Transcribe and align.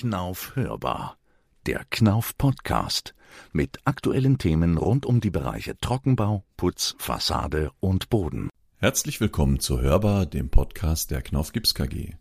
Knauf 0.00 0.56
hörbar. 0.56 1.18
Der 1.66 1.84
Knauf 1.90 2.38
Podcast 2.38 3.14
mit 3.52 3.80
aktuellen 3.84 4.38
Themen 4.38 4.78
rund 4.78 5.04
um 5.04 5.20
die 5.20 5.28
Bereiche 5.28 5.76
Trockenbau, 5.76 6.42
Putz, 6.56 6.94
Fassade 6.96 7.70
und 7.80 8.08
Boden. 8.08 8.48
Herzlich 8.78 9.20
willkommen 9.20 9.60
zu 9.60 9.78
Hörbar, 9.78 10.24
dem 10.24 10.48
Podcast 10.48 11.10
der 11.10 11.20
Knauf 11.20 11.52
Gips 11.52 11.74
KG. 11.74 12.14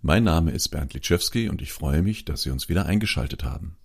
Mein 0.00 0.24
Name 0.24 0.50
ist 0.50 0.70
Bernd 0.70 0.94
Litschewski 0.94 1.48
und 1.48 1.62
ich 1.62 1.72
freue 1.72 2.02
mich, 2.02 2.24
dass 2.24 2.42
Sie 2.42 2.50
uns 2.50 2.68
wieder 2.68 2.86
eingeschaltet 2.86 3.44
haben. 3.44 3.76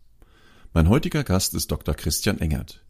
Mein 0.73 0.89
heutiger 0.89 1.23
Gast 1.23 1.53
ist 1.53 1.69
Dr. 1.71 1.93
Christian 1.93 2.39
Engert. 2.39 2.87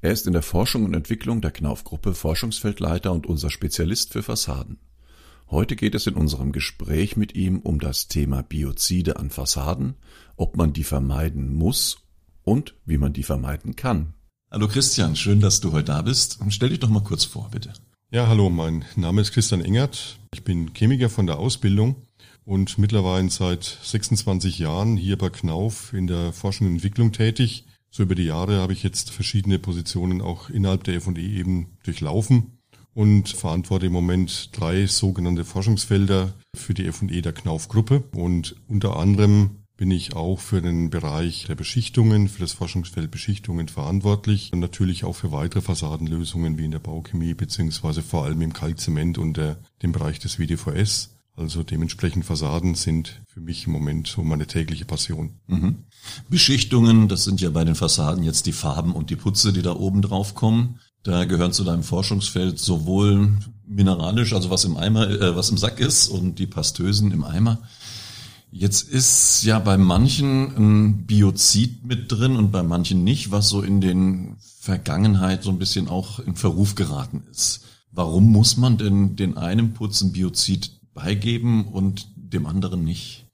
Er 0.00 0.10
ist 0.10 0.26
in 0.26 0.32
der 0.32 0.42
Forschung 0.42 0.86
und 0.86 0.94
Entwicklung 0.94 1.40
der 1.40 1.52
Knauf-Gruppe 1.52 2.14
Forschungsfeldleiter 2.14 3.12
und 3.12 3.28
unser 3.28 3.48
Spezialist 3.48 4.12
für 4.12 4.24
Fassaden. 4.24 4.80
Heute 5.50 5.76
geht 5.76 5.94
es 5.94 6.06
in 6.06 6.12
unserem 6.12 6.52
Gespräch 6.52 7.16
mit 7.16 7.34
ihm 7.34 7.60
um 7.60 7.80
das 7.80 8.06
Thema 8.06 8.42
Biozide 8.42 9.16
an 9.16 9.30
Fassaden, 9.30 9.94
ob 10.36 10.58
man 10.58 10.74
die 10.74 10.84
vermeiden 10.84 11.54
muss 11.54 12.02
und 12.44 12.74
wie 12.84 12.98
man 12.98 13.14
die 13.14 13.22
vermeiden 13.22 13.74
kann. 13.74 14.12
Hallo 14.50 14.68
Christian, 14.68 15.16
schön, 15.16 15.40
dass 15.40 15.60
du 15.60 15.72
heute 15.72 15.84
da 15.84 16.02
bist. 16.02 16.38
Stell 16.50 16.68
dich 16.68 16.80
doch 16.80 16.90
mal 16.90 17.02
kurz 17.02 17.24
vor, 17.24 17.48
bitte. 17.50 17.72
Ja, 18.10 18.26
hallo, 18.26 18.50
mein 18.50 18.84
Name 18.94 19.22
ist 19.22 19.32
Christian 19.32 19.62
Engert. 19.62 20.18
Ich 20.34 20.44
bin 20.44 20.74
Chemiker 20.74 21.08
von 21.08 21.26
der 21.26 21.38
Ausbildung 21.38 21.96
und 22.44 22.76
mittlerweile 22.76 23.30
seit 23.30 23.64
26 23.64 24.58
Jahren 24.58 24.98
hier 24.98 25.16
bei 25.16 25.30
Knauf 25.30 25.94
in 25.94 26.06
der 26.06 26.34
Forschung 26.34 26.66
und 26.66 26.74
Entwicklung 26.74 27.12
tätig. 27.12 27.64
So 27.90 28.02
über 28.02 28.14
die 28.14 28.24
Jahre 28.24 28.58
habe 28.58 28.74
ich 28.74 28.82
jetzt 28.82 29.10
verschiedene 29.10 29.58
Positionen 29.58 30.20
auch 30.20 30.50
innerhalb 30.50 30.84
der 30.84 30.96
F&E 30.96 31.18
eben 31.18 31.78
durchlaufen 31.84 32.57
und 32.98 33.28
verantworte 33.28 33.86
im 33.86 33.92
Moment 33.92 34.50
drei 34.58 34.88
sogenannte 34.88 35.44
Forschungsfelder 35.44 36.32
für 36.56 36.74
die 36.74 36.84
F&E 36.84 37.20
der 37.20 37.32
Knauf-Gruppe. 37.32 38.02
Und 38.16 38.56
unter 38.66 38.96
anderem 38.96 39.50
bin 39.76 39.92
ich 39.92 40.16
auch 40.16 40.40
für 40.40 40.60
den 40.60 40.90
Bereich 40.90 41.44
der 41.46 41.54
Beschichtungen, 41.54 42.26
für 42.26 42.40
das 42.40 42.54
Forschungsfeld 42.54 43.12
Beschichtungen 43.12 43.68
verantwortlich 43.68 44.52
und 44.52 44.58
natürlich 44.58 45.04
auch 45.04 45.12
für 45.12 45.30
weitere 45.30 45.60
Fassadenlösungen 45.60 46.58
wie 46.58 46.64
in 46.64 46.72
der 46.72 46.80
Bauchemie 46.80 47.34
beziehungsweise 47.34 48.02
vor 48.02 48.24
allem 48.24 48.42
im 48.42 48.52
Kalkzement 48.52 49.16
und 49.16 49.36
der, 49.36 49.58
dem 49.80 49.92
Bereich 49.92 50.18
des 50.18 50.40
WDVS. 50.40 51.10
Also 51.36 51.62
dementsprechend 51.62 52.24
Fassaden 52.24 52.74
sind 52.74 53.22
für 53.28 53.40
mich 53.40 53.68
im 53.68 53.72
Moment 53.72 54.08
so 54.08 54.24
meine 54.24 54.48
tägliche 54.48 54.86
Passion. 54.86 55.38
Mhm. 55.46 55.84
Beschichtungen, 56.28 57.06
das 57.06 57.22
sind 57.22 57.40
ja 57.40 57.50
bei 57.50 57.64
den 57.64 57.76
Fassaden 57.76 58.24
jetzt 58.24 58.46
die 58.46 58.52
Farben 58.52 58.92
und 58.92 59.10
die 59.10 59.16
Putze, 59.16 59.52
die 59.52 59.62
da 59.62 59.76
oben 59.76 60.02
drauf 60.02 60.34
kommen. 60.34 60.80
Da 61.08 61.24
gehören 61.24 61.54
zu 61.54 61.64
deinem 61.64 61.84
Forschungsfeld 61.84 62.58
sowohl 62.58 63.30
mineralisch, 63.66 64.34
also 64.34 64.50
was 64.50 64.66
im 64.66 64.76
Eimer, 64.76 65.08
äh, 65.08 65.34
was 65.34 65.48
im 65.48 65.56
Sack 65.56 65.80
ist 65.80 66.08
und 66.08 66.38
die 66.38 66.46
Pastösen 66.46 67.12
im 67.12 67.24
Eimer. 67.24 67.62
Jetzt 68.50 68.90
ist 68.90 69.42
ja 69.42 69.58
bei 69.58 69.78
manchen 69.78 70.54
ein 70.54 71.06
Biozid 71.06 71.82
mit 71.86 72.12
drin 72.12 72.36
und 72.36 72.52
bei 72.52 72.62
manchen 72.62 73.04
nicht, 73.04 73.30
was 73.30 73.48
so 73.48 73.62
in 73.62 73.80
den 73.80 74.36
Vergangenheit 74.60 75.42
so 75.42 75.48
ein 75.48 75.58
bisschen 75.58 75.88
auch 75.88 76.18
in 76.18 76.36
Verruf 76.36 76.74
geraten 76.74 77.22
ist. 77.30 77.64
Warum 77.90 78.30
muss 78.30 78.58
man 78.58 78.76
denn 78.76 79.16
den 79.16 79.38
einen 79.38 79.72
Putz 79.72 80.02
ein 80.02 80.12
Biozid 80.12 80.72
beigeben 80.92 81.68
und 81.68 82.06
dem 82.16 82.44
anderen 82.44 82.84
nicht? 82.84 83.24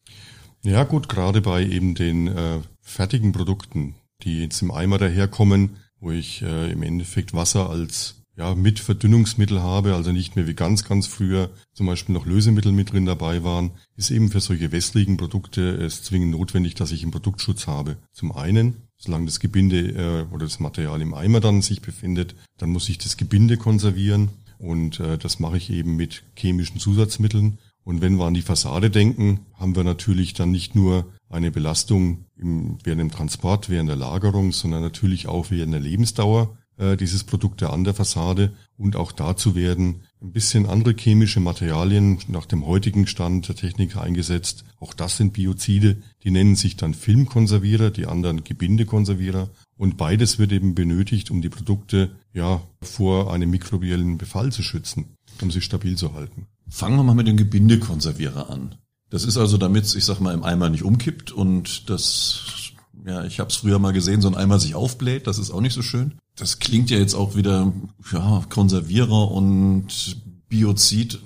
Ja 0.62 0.84
gut, 0.84 1.08
gerade 1.08 1.40
bei 1.40 1.66
eben 1.66 1.96
den 1.96 2.28
äh, 2.28 2.60
fertigen 2.82 3.32
Produkten, 3.32 3.96
die 4.22 4.42
jetzt 4.42 4.62
im 4.62 4.70
Eimer 4.70 4.98
daherkommen, 4.98 5.70
wo 6.04 6.10
ich 6.10 6.42
äh, 6.42 6.70
im 6.70 6.82
Endeffekt 6.82 7.32
Wasser 7.32 7.70
als 7.70 8.16
ja, 8.36 8.54
mit 8.54 8.78
Verdünnungsmittel 8.80 9.62
habe, 9.62 9.94
also 9.94 10.12
nicht 10.12 10.36
mehr 10.36 10.46
wie 10.46 10.54
ganz, 10.54 10.84
ganz 10.84 11.06
früher 11.06 11.50
zum 11.72 11.86
Beispiel 11.86 12.14
noch 12.14 12.26
Lösemittel 12.26 12.72
mit 12.72 12.92
drin 12.92 13.06
dabei 13.06 13.42
waren, 13.42 13.70
ist 13.96 14.10
eben 14.10 14.30
für 14.30 14.40
solche 14.40 14.70
wässrigen 14.70 15.16
Produkte 15.16 15.62
es 15.62 16.02
zwingend 16.02 16.32
notwendig, 16.32 16.74
dass 16.74 16.92
ich 16.92 17.02
einen 17.02 17.12
Produktschutz 17.12 17.66
habe. 17.66 17.96
Zum 18.12 18.32
einen, 18.32 18.82
solange 18.96 19.26
das 19.26 19.40
Gebinde 19.40 20.26
äh, 20.28 20.34
oder 20.34 20.44
das 20.44 20.60
Material 20.60 21.00
im 21.00 21.14
Eimer 21.14 21.40
dann 21.40 21.62
sich 21.62 21.80
befindet, 21.80 22.34
dann 22.58 22.70
muss 22.70 22.88
ich 22.88 22.98
das 22.98 23.16
Gebinde 23.16 23.56
konservieren 23.56 24.30
und 24.58 25.00
äh, 25.00 25.16
das 25.16 25.38
mache 25.38 25.56
ich 25.56 25.70
eben 25.70 25.96
mit 25.96 26.24
chemischen 26.36 26.80
Zusatzmitteln. 26.80 27.58
Und 27.84 28.00
wenn 28.00 28.16
wir 28.16 28.24
an 28.24 28.34
die 28.34 28.42
Fassade 28.42 28.90
denken, 28.90 29.40
haben 29.54 29.76
wir 29.76 29.84
natürlich 29.84 30.32
dann 30.32 30.50
nicht 30.50 30.74
nur 30.74 31.12
eine 31.28 31.50
Belastung 31.50 32.24
im, 32.36 32.78
während 32.82 33.00
dem 33.00 33.10
Transport, 33.10 33.68
während 33.68 33.90
der 33.90 33.96
Lagerung, 33.96 34.52
sondern 34.52 34.82
natürlich 34.82 35.28
auch 35.28 35.50
während 35.50 35.74
der 35.74 35.80
Lebensdauer 35.80 36.56
äh, 36.76 36.96
dieses 36.96 37.24
Produkte 37.24 37.70
an 37.70 37.84
der 37.84 37.94
Fassade. 37.94 38.54
Und 38.76 38.96
auch 38.96 39.12
dazu 39.12 39.54
werden 39.54 40.02
ein 40.22 40.32
bisschen 40.32 40.66
andere 40.66 40.94
chemische 40.94 41.40
Materialien 41.40 42.18
nach 42.28 42.46
dem 42.46 42.66
heutigen 42.66 43.06
Stand 43.06 43.48
der 43.48 43.54
Technik 43.56 43.96
eingesetzt. 43.96 44.64
Auch 44.80 44.94
das 44.94 45.18
sind 45.18 45.34
Biozide, 45.34 45.98
die 46.22 46.30
nennen 46.30 46.56
sich 46.56 46.76
dann 46.76 46.94
Filmkonservierer, 46.94 47.90
die 47.90 48.06
anderen 48.06 48.44
Gebindekonservierer. 48.44 49.50
Und 49.76 49.96
beides 49.96 50.38
wird 50.38 50.52
eben 50.52 50.74
benötigt, 50.74 51.30
um 51.30 51.42
die 51.42 51.50
Produkte 51.50 52.12
ja 52.32 52.62
vor 52.80 53.32
einem 53.32 53.50
mikrobiellen 53.50 54.18
Befall 54.18 54.50
zu 54.52 54.62
schützen, 54.62 55.16
um 55.42 55.50
sie 55.50 55.60
stabil 55.60 55.96
zu 55.96 56.14
halten. 56.14 56.46
Fangen 56.68 56.96
wir 56.96 57.02
mal 57.02 57.14
mit 57.14 57.26
dem 57.26 57.36
Gebindekonservierer 57.36 58.50
an. 58.50 58.76
Das 59.10 59.24
ist 59.24 59.36
also, 59.36 59.58
damit 59.58 59.94
ich 59.94 60.04
sag 60.04 60.20
mal, 60.20 60.34
im 60.34 60.42
Eimer 60.42 60.70
nicht 60.70 60.82
umkippt 60.82 61.30
und 61.30 61.88
das, 61.88 62.72
ja, 63.06 63.24
ich 63.24 63.38
habe 63.38 63.50
es 63.50 63.56
früher 63.56 63.78
mal 63.78 63.92
gesehen, 63.92 64.20
so 64.20 64.28
ein 64.28 64.34
Eimer 64.34 64.58
sich 64.58 64.74
aufbläht, 64.74 65.26
das 65.26 65.38
ist 65.38 65.50
auch 65.50 65.60
nicht 65.60 65.74
so 65.74 65.82
schön. 65.82 66.14
Das 66.36 66.58
klingt 66.58 66.90
ja 66.90 66.98
jetzt 66.98 67.14
auch 67.14 67.36
wieder, 67.36 67.72
ja, 68.10 68.42
Konservierer 68.48 69.30
und 69.30 70.16
Biozid. 70.48 71.20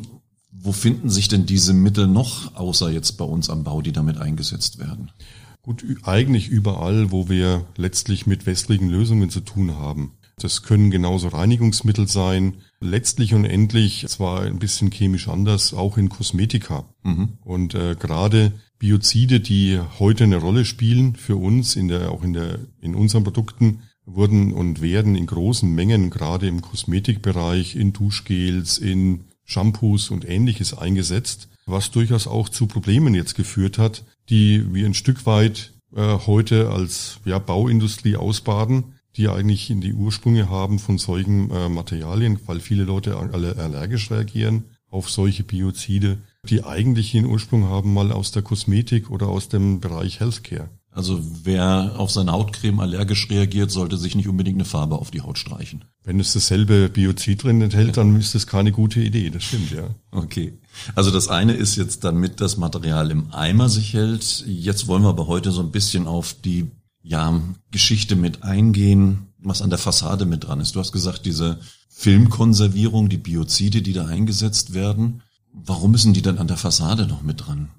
Wo 0.51 0.73
finden 0.73 1.09
sich 1.09 1.29
denn 1.29 1.47
diese 1.47 1.73
Mittel 1.73 2.09
noch, 2.09 2.55
außer 2.57 2.91
jetzt 2.91 3.13
bei 3.13 3.25
uns 3.25 3.49
am 3.49 3.65
Bau, 3.65 3.81
die 3.81 3.93
damit 3.93 4.19
eingesetzt 4.19 4.79
werden? 4.79 5.13
Gut, 5.63 5.85
eigentlich 6.03 6.49
überall, 6.49 7.13
wo 7.13 7.29
wir 7.29 7.65
letztlich 7.77 8.27
mit 8.27 8.45
wässrigen 8.45 8.89
Lösungen 8.89 9.31
zu 9.31 9.41
tun 9.41 9.77
haben. 9.77 10.15
Das 10.39 10.63
können 10.63 10.91
genauso 10.91 11.29
Reinigungsmittel 11.29 12.09
sein. 12.09 12.55
Letztlich 12.81 13.35
und 13.35 13.45
endlich, 13.45 14.07
zwar 14.07 14.43
ein 14.43 14.61
bisschen 14.61 14.91
chemisch 14.91 15.29
anders, 15.29 15.75
auch 15.75 15.99
in 15.99 16.09
Kosmetika. 16.09 16.85
Mhm. 17.03 17.39
Und 17.45 17.75
äh, 17.75 17.97
gerade 17.99 18.53
Biozide, 18.79 19.41
die 19.41 19.81
heute 19.99 20.25
eine 20.25 20.37
Rolle 20.37 20.65
spielen 20.65 21.17
für 21.17 21.37
uns, 21.37 21.75
in 21.75 21.89
der, 21.89 22.13
auch 22.13 22.23
in, 22.23 22.35
der, 22.35 22.61
in 22.81 22.95
unseren 22.95 23.25
Produkten, 23.25 23.83
wurden 24.05 24.53
und 24.53 24.81
werden 24.81 25.17
in 25.17 25.27
großen 25.27 25.73
Mengen 25.75 26.09
gerade 26.09 26.47
im 26.47 26.63
Kosmetikbereich, 26.63 27.77
in 27.77 27.93
Duschgels, 27.93 28.79
in 28.79 29.25
Shampoos 29.45 30.11
und 30.11 30.29
ähnliches 30.29 30.77
eingesetzt, 30.77 31.49
was 31.67 31.91
durchaus 31.91 32.27
auch 32.27 32.49
zu 32.49 32.67
Problemen 32.67 33.15
jetzt 33.15 33.35
geführt 33.35 33.79
hat, 33.79 34.05
die 34.29 34.73
wir 34.73 34.87
ein 34.87 34.95
Stück 34.95 35.27
weit 35.27 35.73
äh, 35.95 36.19
heute 36.27 36.71
als 36.71 37.21
ja, 37.25 37.39
Bauindustrie 37.39 38.17
ausbaden 38.17 38.98
die 39.19 39.29
eigentlich 39.29 39.69
in 39.69 39.81
die 39.81 39.93
Ursprünge 39.93 40.49
haben 40.49 40.79
von 40.79 40.97
solchen 40.97 41.51
äh, 41.51 41.69
Materialien, 41.69 42.39
weil 42.47 42.61
viele 42.61 42.85
Leute 42.85 43.17
alle 43.17 43.57
allergisch 43.57 44.11
reagieren 44.11 44.65
auf 44.91 45.11
solche 45.11 45.45
Biozide, 45.45 46.19
die 46.45 46.65
eigentlich 46.65 47.15
ihren 47.15 47.27
Ursprung 47.27 47.65
haben 47.65 47.93
mal 47.93 48.11
aus 48.13 48.31
der 48.31 48.43
Kosmetik 48.43 49.11
oder 49.11 49.29
aus 49.29 49.49
dem 49.49 49.81
Bereich 49.81 50.21
Healthcare. 50.21 50.71
Also 50.91 51.21
wer 51.45 51.95
auf 51.97 52.11
seine 52.11 52.33
Hautcreme 52.33 52.81
allergisch 52.81 53.29
reagiert, 53.31 53.71
sollte 53.71 53.99
sich 53.99 54.17
nicht 54.17 54.27
unbedingt 54.27 54.57
eine 54.57 54.65
Farbe 54.65 54.97
auf 54.97 55.11
die 55.11 55.21
Haut 55.21 55.39
streichen. 55.39 55.85
Wenn 56.03 56.19
es 56.19 56.33
dasselbe 56.33 56.89
Biozid 56.89 57.45
drin 57.45 57.61
enthält, 57.61 57.97
dann 57.99 58.17
ist 58.17 58.35
das 58.35 58.47
keine 58.47 58.73
gute 58.73 59.01
Idee, 59.01 59.31
das 59.31 59.45
stimmt, 59.45 59.71
ja. 59.71 59.91
Okay. 60.11 60.59
Also 60.95 61.11
das 61.11 61.29
eine 61.29 61.53
ist 61.53 61.77
jetzt, 61.77 62.03
damit 62.03 62.41
das 62.41 62.57
Material 62.57 63.11
im 63.11 63.33
Eimer 63.33 63.69
sich 63.69 63.93
hält. 63.93 64.45
Jetzt 64.47 64.89
wollen 64.89 65.03
wir 65.03 65.11
aber 65.11 65.27
heute 65.27 65.53
so 65.53 65.61
ein 65.61 65.71
bisschen 65.71 66.07
auf 66.07 66.35
die 66.45 66.71
ja, 67.09 67.41
Geschichte 67.71 68.17
mit 68.17 68.43
eingehen, 68.43 69.29
was 69.39 69.63
an 69.63 69.71
der 69.71 69.79
Fassade 69.79 70.27
mit 70.27 70.45
dran 70.45 70.61
ist. 70.61 70.77
Du 70.77 70.81
hast 70.81 70.93
gesagt, 70.93 71.25
diese 71.25 71.59
Filmkonservierung, 71.89 73.09
die 73.09 73.17
Biozide, 73.17 73.81
die 73.81 73.95
da 73.95 74.07
eingesetzt 74.07 74.75
werden. 74.75 75.23
Warum 75.53 75.91
müssen 75.91 76.13
die 76.13 76.21
dann 76.21 76.37
an 76.37 76.49
der 76.49 76.59
Fassade 76.59 77.07
noch 77.07 77.23
mit 77.23 77.47
dran? 77.47 77.71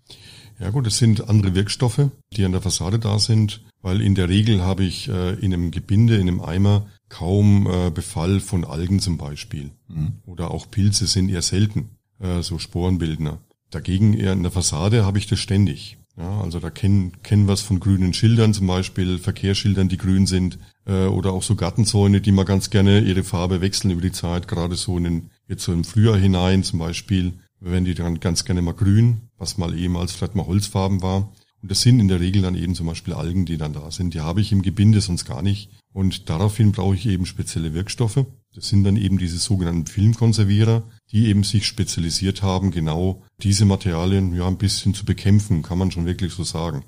Ja 0.60 0.72
gut, 0.72 0.88
es 0.88 0.98
sind 0.98 1.30
andere 1.30 1.54
Wirkstoffe, 1.54 2.10
die 2.34 2.44
an 2.44 2.54
der 2.54 2.62
Fassade 2.62 2.98
da 2.98 3.20
sind, 3.20 3.62
weil 3.84 4.02
in 4.02 4.16
der 4.16 4.30
Regel 4.30 4.64
habe 4.64 4.84
ich 4.84 5.08
äh, 5.08 5.36
in 5.36 5.54
einem 5.54 5.70
Gebinde, 5.70 6.16
in 6.16 6.28
einem 6.28 6.42
Eimer 6.42 6.88
kaum 7.08 7.68
äh, 7.68 7.92
Befall 7.92 8.40
von 8.40 8.66
Algen 8.66 9.00
zum 9.00 9.18
Beispiel. 9.18 9.70
Mhm. 9.88 10.14
Oder 10.26 10.52
auch 10.52 10.72
Pilze 10.72 11.06
sind 11.06 11.30
eher 11.30 11.44
selten, 11.44 11.92
äh, 12.20 12.42
so 12.42 12.58
Sporenbildner. 12.58 13.38
Dagegen 13.70 14.16
eher 14.16 14.34
in 14.34 14.42
der 14.42 14.52
Fassade 14.52 15.06
habe 15.06 15.20
ich 15.20 15.28
das 15.28 15.40
ständig. 15.40 15.99
Ja, 16.20 16.42
also 16.42 16.60
da 16.60 16.70
kennen, 16.70 17.14
kennen 17.24 17.48
was 17.48 17.62
von 17.62 17.80
grünen 17.80 18.14
Schildern, 18.14 18.54
zum 18.54 18.68
Beispiel 18.68 19.20
Verkehrsschildern, 19.20 19.88
die 19.88 19.98
grün 19.98 20.28
sind, 20.28 20.60
äh, 20.86 21.06
oder 21.06 21.32
auch 21.32 21.44
so 21.44 21.56
Gartenzäune, 21.56 22.20
die 22.20 22.34
mal 22.34 22.44
ganz 22.44 22.70
gerne 22.70 23.00
ihre 23.00 23.24
Farbe 23.24 23.62
wechseln 23.62 23.92
über 23.92 24.02
die 24.02 24.12
Zeit, 24.12 24.50
gerade 24.50 24.76
so 24.76 24.98
in 24.98 25.06
den, 25.06 25.30
jetzt 25.48 25.64
so 25.64 25.72
im 25.72 25.86
Frühjahr 25.86 26.18
hinein 26.18 26.64
zum 26.64 26.80
Beispiel, 26.80 27.34
werden 27.62 27.86
die 27.86 27.94
dann 27.94 28.20
ganz 28.20 28.44
gerne 28.44 28.62
mal 28.62 28.74
grün, 28.74 29.30
was 29.38 29.58
mal 29.58 29.74
ehemals 29.74 30.12
vielleicht 30.12 30.36
mal 30.36 30.46
Holzfarben 30.46 31.02
war. 31.02 31.32
Und 31.62 31.72
das 31.72 31.82
sind 31.82 32.00
in 32.00 32.08
der 32.08 32.20
Regel 32.20 32.42
dann 32.42 32.56
eben 32.56 32.76
zum 32.76 32.88
Beispiel 32.88 33.14
Algen, 33.14 33.46
die 33.46 33.58
dann 33.58 33.74
da 33.74 33.92
sind. 33.92 34.14
Die 34.14 34.22
habe 34.22 34.42
ich 34.42 34.52
im 34.52 34.62
Gebinde 34.62 35.02
sonst 35.02 35.26
gar 35.26 35.42
nicht. 35.42 35.70
Und 35.92 36.30
daraufhin 36.30 36.72
brauche 36.72 36.96
ich 36.96 37.06
eben 37.06 37.26
spezielle 37.26 37.74
Wirkstoffe. 37.74 38.26
Das 38.56 38.70
sind 38.70 38.84
dann 38.84 38.96
eben 38.96 39.18
diese 39.18 39.38
sogenannten 39.38 39.86
Filmkonservierer, 39.86 40.84
die 41.12 41.28
eben 41.28 41.44
sich 41.44 41.66
spezialisiert 41.66 42.42
haben, 42.42 42.72
genau 42.72 43.24
diese 43.42 43.66
Materialien 43.66 44.34
ja 44.34 44.48
ein 44.48 44.58
bisschen 44.58 44.94
zu 44.94 45.06
bekämpfen, 45.06 45.62
kann 45.62 45.78
man 45.78 45.92
schon 45.92 46.06
wirklich 46.06 46.34
so 46.34 46.44
sagen. 46.44 46.84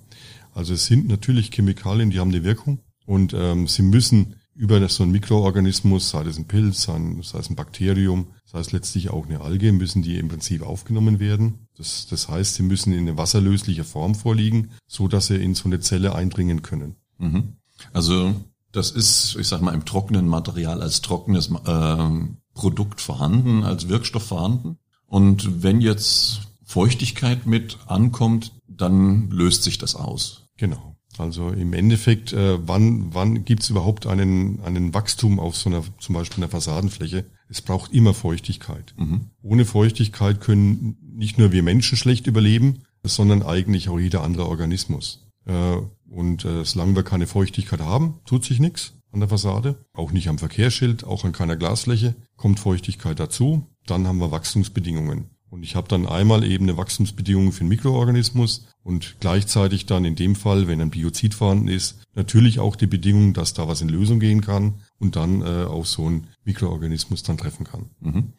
Also 0.53 0.73
es 0.73 0.85
sind 0.85 1.07
natürlich 1.07 1.51
Chemikalien, 1.51 2.09
die 2.09 2.19
haben 2.19 2.31
eine 2.31 2.43
Wirkung 2.43 2.79
und 3.05 3.33
ähm, 3.33 3.67
sie 3.67 3.83
müssen 3.83 4.35
über 4.55 4.87
so 4.89 5.03
einen 5.03 5.11
Mikroorganismus, 5.11 6.09
sei 6.09 6.23
es 6.23 6.37
ein 6.37 6.47
Pilz, 6.47 6.83
sei 6.83 6.99
es 7.39 7.49
ein 7.49 7.55
Bakterium, 7.55 8.27
sei 8.45 8.59
es 8.59 8.71
letztlich 8.71 9.09
auch 9.09 9.25
eine 9.25 9.41
Alge, 9.41 9.71
müssen 9.71 10.01
die 10.01 10.17
im 10.17 10.27
Prinzip 10.27 10.61
aufgenommen 10.61 11.19
werden. 11.19 11.67
Das, 11.77 12.07
das 12.07 12.27
heißt, 12.27 12.55
sie 12.55 12.63
müssen 12.63 12.93
in 12.93 12.99
eine 12.99 13.17
wasserlösliche 13.17 13.83
Form 13.83 14.13
vorliegen, 14.13 14.71
so 14.87 15.07
dass 15.07 15.27
sie 15.27 15.37
in 15.37 15.55
so 15.55 15.65
eine 15.65 15.79
Zelle 15.79 16.15
eindringen 16.15 16.61
können. 16.61 16.95
Mhm. 17.17 17.53
Also 17.93 18.35
das 18.71 18.91
ist, 18.91 19.35
ich 19.39 19.47
sag 19.47 19.61
mal, 19.61 19.73
im 19.73 19.85
trockenen 19.85 20.27
Material 20.27 20.81
als 20.81 21.01
trockenes 21.01 21.49
äh, 21.65 22.09
Produkt 22.53 23.01
vorhanden, 23.01 23.63
als 23.63 23.89
Wirkstoff 23.89 24.23
vorhanden. 24.23 24.77
Und 25.07 25.63
wenn 25.63 25.81
jetzt 25.81 26.41
Feuchtigkeit 26.63 27.45
mit 27.45 27.79
ankommt, 27.87 28.53
dann 28.67 29.29
löst 29.29 29.63
sich 29.63 29.77
das 29.77 29.95
aus. 29.95 30.47
Genau. 30.57 30.90
Also 31.17 31.49
im 31.49 31.73
Endeffekt, 31.73 32.33
äh, 32.33 32.57
wann, 32.67 33.13
wann 33.13 33.43
gibt 33.45 33.63
es 33.63 33.69
überhaupt 33.69 34.07
einen, 34.07 34.61
einen 34.61 34.93
Wachstum 34.93 35.39
auf 35.39 35.55
so 35.55 35.69
einer, 35.69 35.83
zum 35.99 36.15
Beispiel 36.15 36.43
einer 36.43 36.51
Fassadenfläche? 36.51 37.25
Es 37.49 37.61
braucht 37.61 37.93
immer 37.93 38.13
Feuchtigkeit. 38.13 38.93
Mhm. 38.97 39.29
Ohne 39.41 39.65
Feuchtigkeit 39.65 40.39
können 40.39 40.97
nicht 41.13 41.37
nur 41.37 41.51
wir 41.51 41.63
Menschen 41.63 41.97
schlecht 41.97 42.27
überleben, 42.27 42.83
sondern 43.03 43.43
eigentlich 43.43 43.89
auch 43.89 43.99
jeder 43.99 44.23
andere 44.23 44.47
Organismus. 44.47 45.27
Äh, 45.45 45.77
und 46.09 46.45
äh, 46.45 46.63
solange 46.65 46.95
wir 46.95 47.03
keine 47.03 47.27
Feuchtigkeit 47.27 47.81
haben, 47.81 48.19
tut 48.25 48.45
sich 48.45 48.59
nichts 48.59 48.93
an 49.11 49.19
der 49.19 49.29
Fassade, 49.29 49.75
auch 49.93 50.11
nicht 50.11 50.29
am 50.29 50.37
Verkehrsschild, 50.37 51.03
auch 51.03 51.25
an 51.25 51.33
keiner 51.33 51.57
Glasfläche, 51.57 52.15
kommt 52.37 52.59
Feuchtigkeit 52.59 53.19
dazu, 53.19 53.67
dann 53.85 54.07
haben 54.07 54.19
wir 54.19 54.31
Wachstumsbedingungen. 54.31 55.29
Und 55.49 55.63
ich 55.63 55.75
habe 55.75 55.89
dann 55.89 56.07
einmal 56.07 56.45
eben 56.45 56.65
eine 56.65 56.77
Wachstumsbedingung 56.77 57.51
für 57.51 57.61
einen 57.61 57.69
Mikroorganismus 57.69 58.67
und 58.83 59.17
gleichzeitig 59.19 59.85
dann 59.85 60.05
in 60.05 60.15
dem 60.15 60.35
Fall, 60.35 60.67
wenn 60.67 60.81
ein 60.81 60.89
Biozid 60.89 61.35
vorhanden 61.35 61.67
ist, 61.67 61.99
natürlich 62.15 62.59
auch 62.59 62.75
die 62.75 62.87
Bedingung, 62.87 63.33
dass 63.33 63.53
da 63.53 63.67
was 63.67 63.81
in 63.81 63.89
Lösung 63.89 64.19
gehen 64.19 64.41
kann 64.41 64.81
und 64.97 65.15
dann 65.15 65.41
äh, 65.41 65.65
auch 65.65 65.85
so 65.85 66.09
ein 66.09 66.27
Mikroorganismus 66.45 67.21
dann 67.23 67.37
treffen 67.37 67.65
kann. 67.65 67.91
Mhm. 67.99 68.33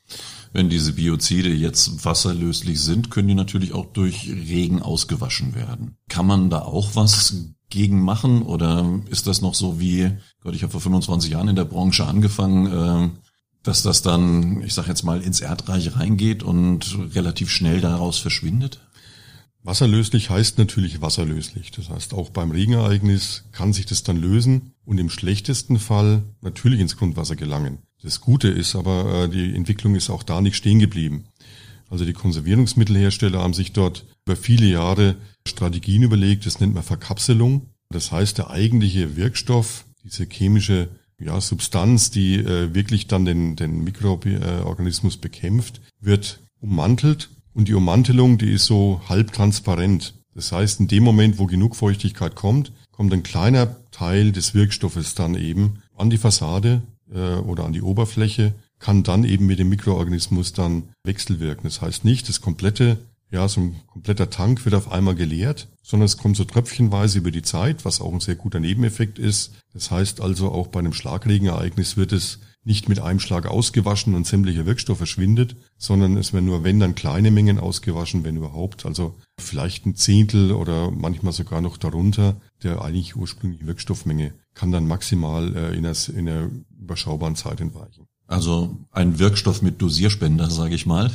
Wenn 0.53 0.69
diese 0.69 0.95
Biozide 0.95 1.51
jetzt 1.51 2.05
wasserlöslich 2.05 2.81
sind, 2.81 3.11
können 3.11 3.29
die 3.29 3.35
natürlich 3.35 3.73
auch 3.73 3.87
durch 3.87 4.29
Regen 4.29 4.83
ausgewaschen 4.83 5.55
werden. 5.55 5.97
Kann 6.09 6.27
man 6.27 6.51
da 6.51 6.63
auch 6.63 6.91
was 6.95 7.53
gegen 7.71 8.03
machen 8.03 8.43
oder 8.43 9.01
ist 9.09 9.27
das 9.27 9.41
noch 9.41 9.55
so 9.55 9.81
wie, 9.81 10.11
Gott, 10.43 10.55
ich 10.55 10.63
habe 10.63 10.73
vor 10.73 10.81
25 10.81 11.31
Jahren 11.31 11.49
in 11.49 11.57
der 11.57 11.65
Branche 11.65 12.05
angefangen, 12.05 12.67
äh, 12.67 13.19
dass 13.63 13.83
das 13.83 14.03
dann, 14.03 14.61
ich 14.63 14.75
sag 14.75 14.89
jetzt 14.89 15.05
mal, 15.05 15.23
ins 15.23 15.41
Erdreich 15.41 15.97
reingeht 15.97 16.43
und 16.43 16.99
relativ 17.15 17.49
schnell 17.49 17.81
daraus 17.81 18.19
verschwindet? 18.19 18.81
Wasserlöslich 19.65 20.31
heißt 20.31 20.59
natürlich 20.59 21.01
wasserlöslich. 21.01 21.71
Das 21.71 21.89
heißt, 21.89 22.15
auch 22.15 22.31
beim 22.31 22.51
Regenereignis 22.51 23.45
kann 23.53 23.73
sich 23.73 23.87
das 23.87 24.03
dann 24.03 24.17
lösen 24.17 24.73
und 24.85 24.99
im 24.99 25.09
schlechtesten 25.09 25.79
Fall 25.79 26.23
natürlich 26.41 26.81
ins 26.81 26.97
Grundwasser 26.97 27.37
gelangen. 27.37 27.79
Das 28.03 28.21
Gute 28.21 28.49
ist 28.49 28.75
aber, 28.75 29.25
äh, 29.25 29.29
die 29.29 29.55
Entwicklung 29.55 29.95
ist 29.95 30.11
auch 30.11 30.25
da 30.25 30.41
nicht 30.41 30.57
stehen 30.57 30.81
geblieben. 30.81 31.27
Also 31.89 32.05
die 32.05 32.13
Konservierungsmittelhersteller 32.13 33.41
haben 33.41 33.55
sich 33.55 33.73
dort 33.73 34.05
über 34.27 34.35
viele 34.35 34.67
Jahre 34.67 35.17
Strategien 35.47 36.03
überlegt, 36.03 36.47
das 36.47 36.59
nennt 36.59 36.75
man 36.75 36.83
Verkapselung. 36.83 37.69
Das 37.91 38.11
heißt, 38.11 38.39
der 38.39 38.51
eigentliche 38.51 39.17
Wirkstoff, 39.17 39.85
diese 40.03 40.25
chemische 40.25 40.89
ja, 41.21 41.41
Substanz, 41.41 42.11
die 42.11 42.37
äh, 42.37 42.75
wirklich 42.75 43.07
dann 43.07 43.25
den, 43.25 43.55
den 43.55 43.85
Mikroorganismus 43.85 45.19
bekämpft, 45.19 45.81
wird 46.01 46.41
ummantelt 46.61 47.31
und 47.55 47.69
die 47.69 47.75
Ummantelung, 47.75 48.39
die 48.39 48.53
ist 48.53 48.67
so 48.67 49.01
halbtransparent. 49.09 50.15
Das 50.35 50.53
heißt, 50.53 50.81
in 50.81 50.89
dem 50.89 51.05
Moment, 51.05 51.39
wo 51.39 51.47
genug 51.47 51.77
Feuchtigkeit 51.77 52.35
kommt, 52.35 52.73
kommt 52.91 53.13
ein 53.13 53.23
kleiner 53.23 53.77
Teil 53.91 54.33
des 54.33 54.55
Wirkstoffes 54.55 55.15
dann 55.15 55.35
eben 55.35 55.83
an 55.97 56.11
die 56.11 56.19
Fassade 56.19 56.83
äh, 57.13 57.35
oder 57.35 57.65
an 57.65 57.73
die 57.73 57.83
Oberfläche, 57.83 58.55
kann 58.79 59.03
dann 59.03 59.25
eben 59.25 59.47
mit 59.47 59.59
dem 59.59 59.69
Mikroorganismus 59.69 60.53
dann 60.53 60.85
wechselwirken. 61.05 61.65
Das 61.65 61.83
heißt 61.83 62.05
nicht, 62.05 62.29
das 62.29 62.41
komplette 62.41 62.99
ja, 63.33 63.49
so 63.49 63.63
ein 63.63 63.81
kompletter 63.87 64.29
Tank 64.29 64.65
wird 64.67 64.75
auf 64.75 64.93
einmal 64.93 65.15
geleert, 65.15 65.69
sondern 65.83 66.05
es 66.05 66.19
kommt 66.19 66.37
so 66.37 66.45
tröpfchenweise 66.45 67.19
über 67.19 67.31
die 67.31 67.43
Zeit, 67.43 67.87
was 67.87 68.03
auch 68.03 68.13
ein 68.13 68.21
sehr 68.21 68.37
guter 68.37 68.61
Nebeneffekt 68.61 69.19
ist. 69.19 69.55
Das 69.73 69.91
heißt 69.91 70.21
also, 70.21 70.53
auch 70.53 70.67
bei 70.67 70.81
einem 70.81 70.93
Schlagregenereignis 70.93 71.97
wird 71.97 72.13
es 72.13 72.41
nicht 72.65 72.89
mit 72.89 73.01
einem 73.01 73.19
Schlag 73.19 73.47
ausgewaschen 73.47 74.15
und 74.15 74.27
sämtlicher 74.27 74.67
Wirkstoff 74.67 74.99
verschwindet, 74.99 75.57
sondern 75.79 76.17
es 76.17 76.33
werden 76.33 76.47
nur 76.47 76.63
wenn 76.63 76.79
dann 76.79 76.95
kleine 76.95 77.31
Mengen 77.31 77.59
ausgewaschen, 77.59 78.23
wenn 78.25 78.37
überhaupt. 78.37 78.87
Also 78.87 79.17
vielleicht 79.39 79.85
ein 79.85 79.97
Zehntel 79.97 80.53
oder 80.53 80.91
manchmal 80.91 81.33
sogar 81.33 81.61
noch 81.61 81.77
darunter 81.77 82.37
der 82.63 82.83
eigentlich 82.83 83.17
ursprünglichen 83.17 83.67
Wirkstoffmenge 83.67 84.35
kann 84.55 84.73
dann 84.73 84.87
maximal 84.87 85.55
äh, 85.57 85.77
in, 85.77 85.85
einer, 85.85 85.97
in 86.15 86.29
einer 86.29 86.51
überschaubaren 86.81 87.37
Zeit 87.37 87.61
entweichen. 87.61 88.07
Also 88.27 88.77
ein 88.91 89.19
Wirkstoff 89.19 89.63
mit 89.63 89.83
Dosierspender, 89.83 90.51
sage 90.51 90.75
ich 90.75 90.87
mal. 90.87 91.11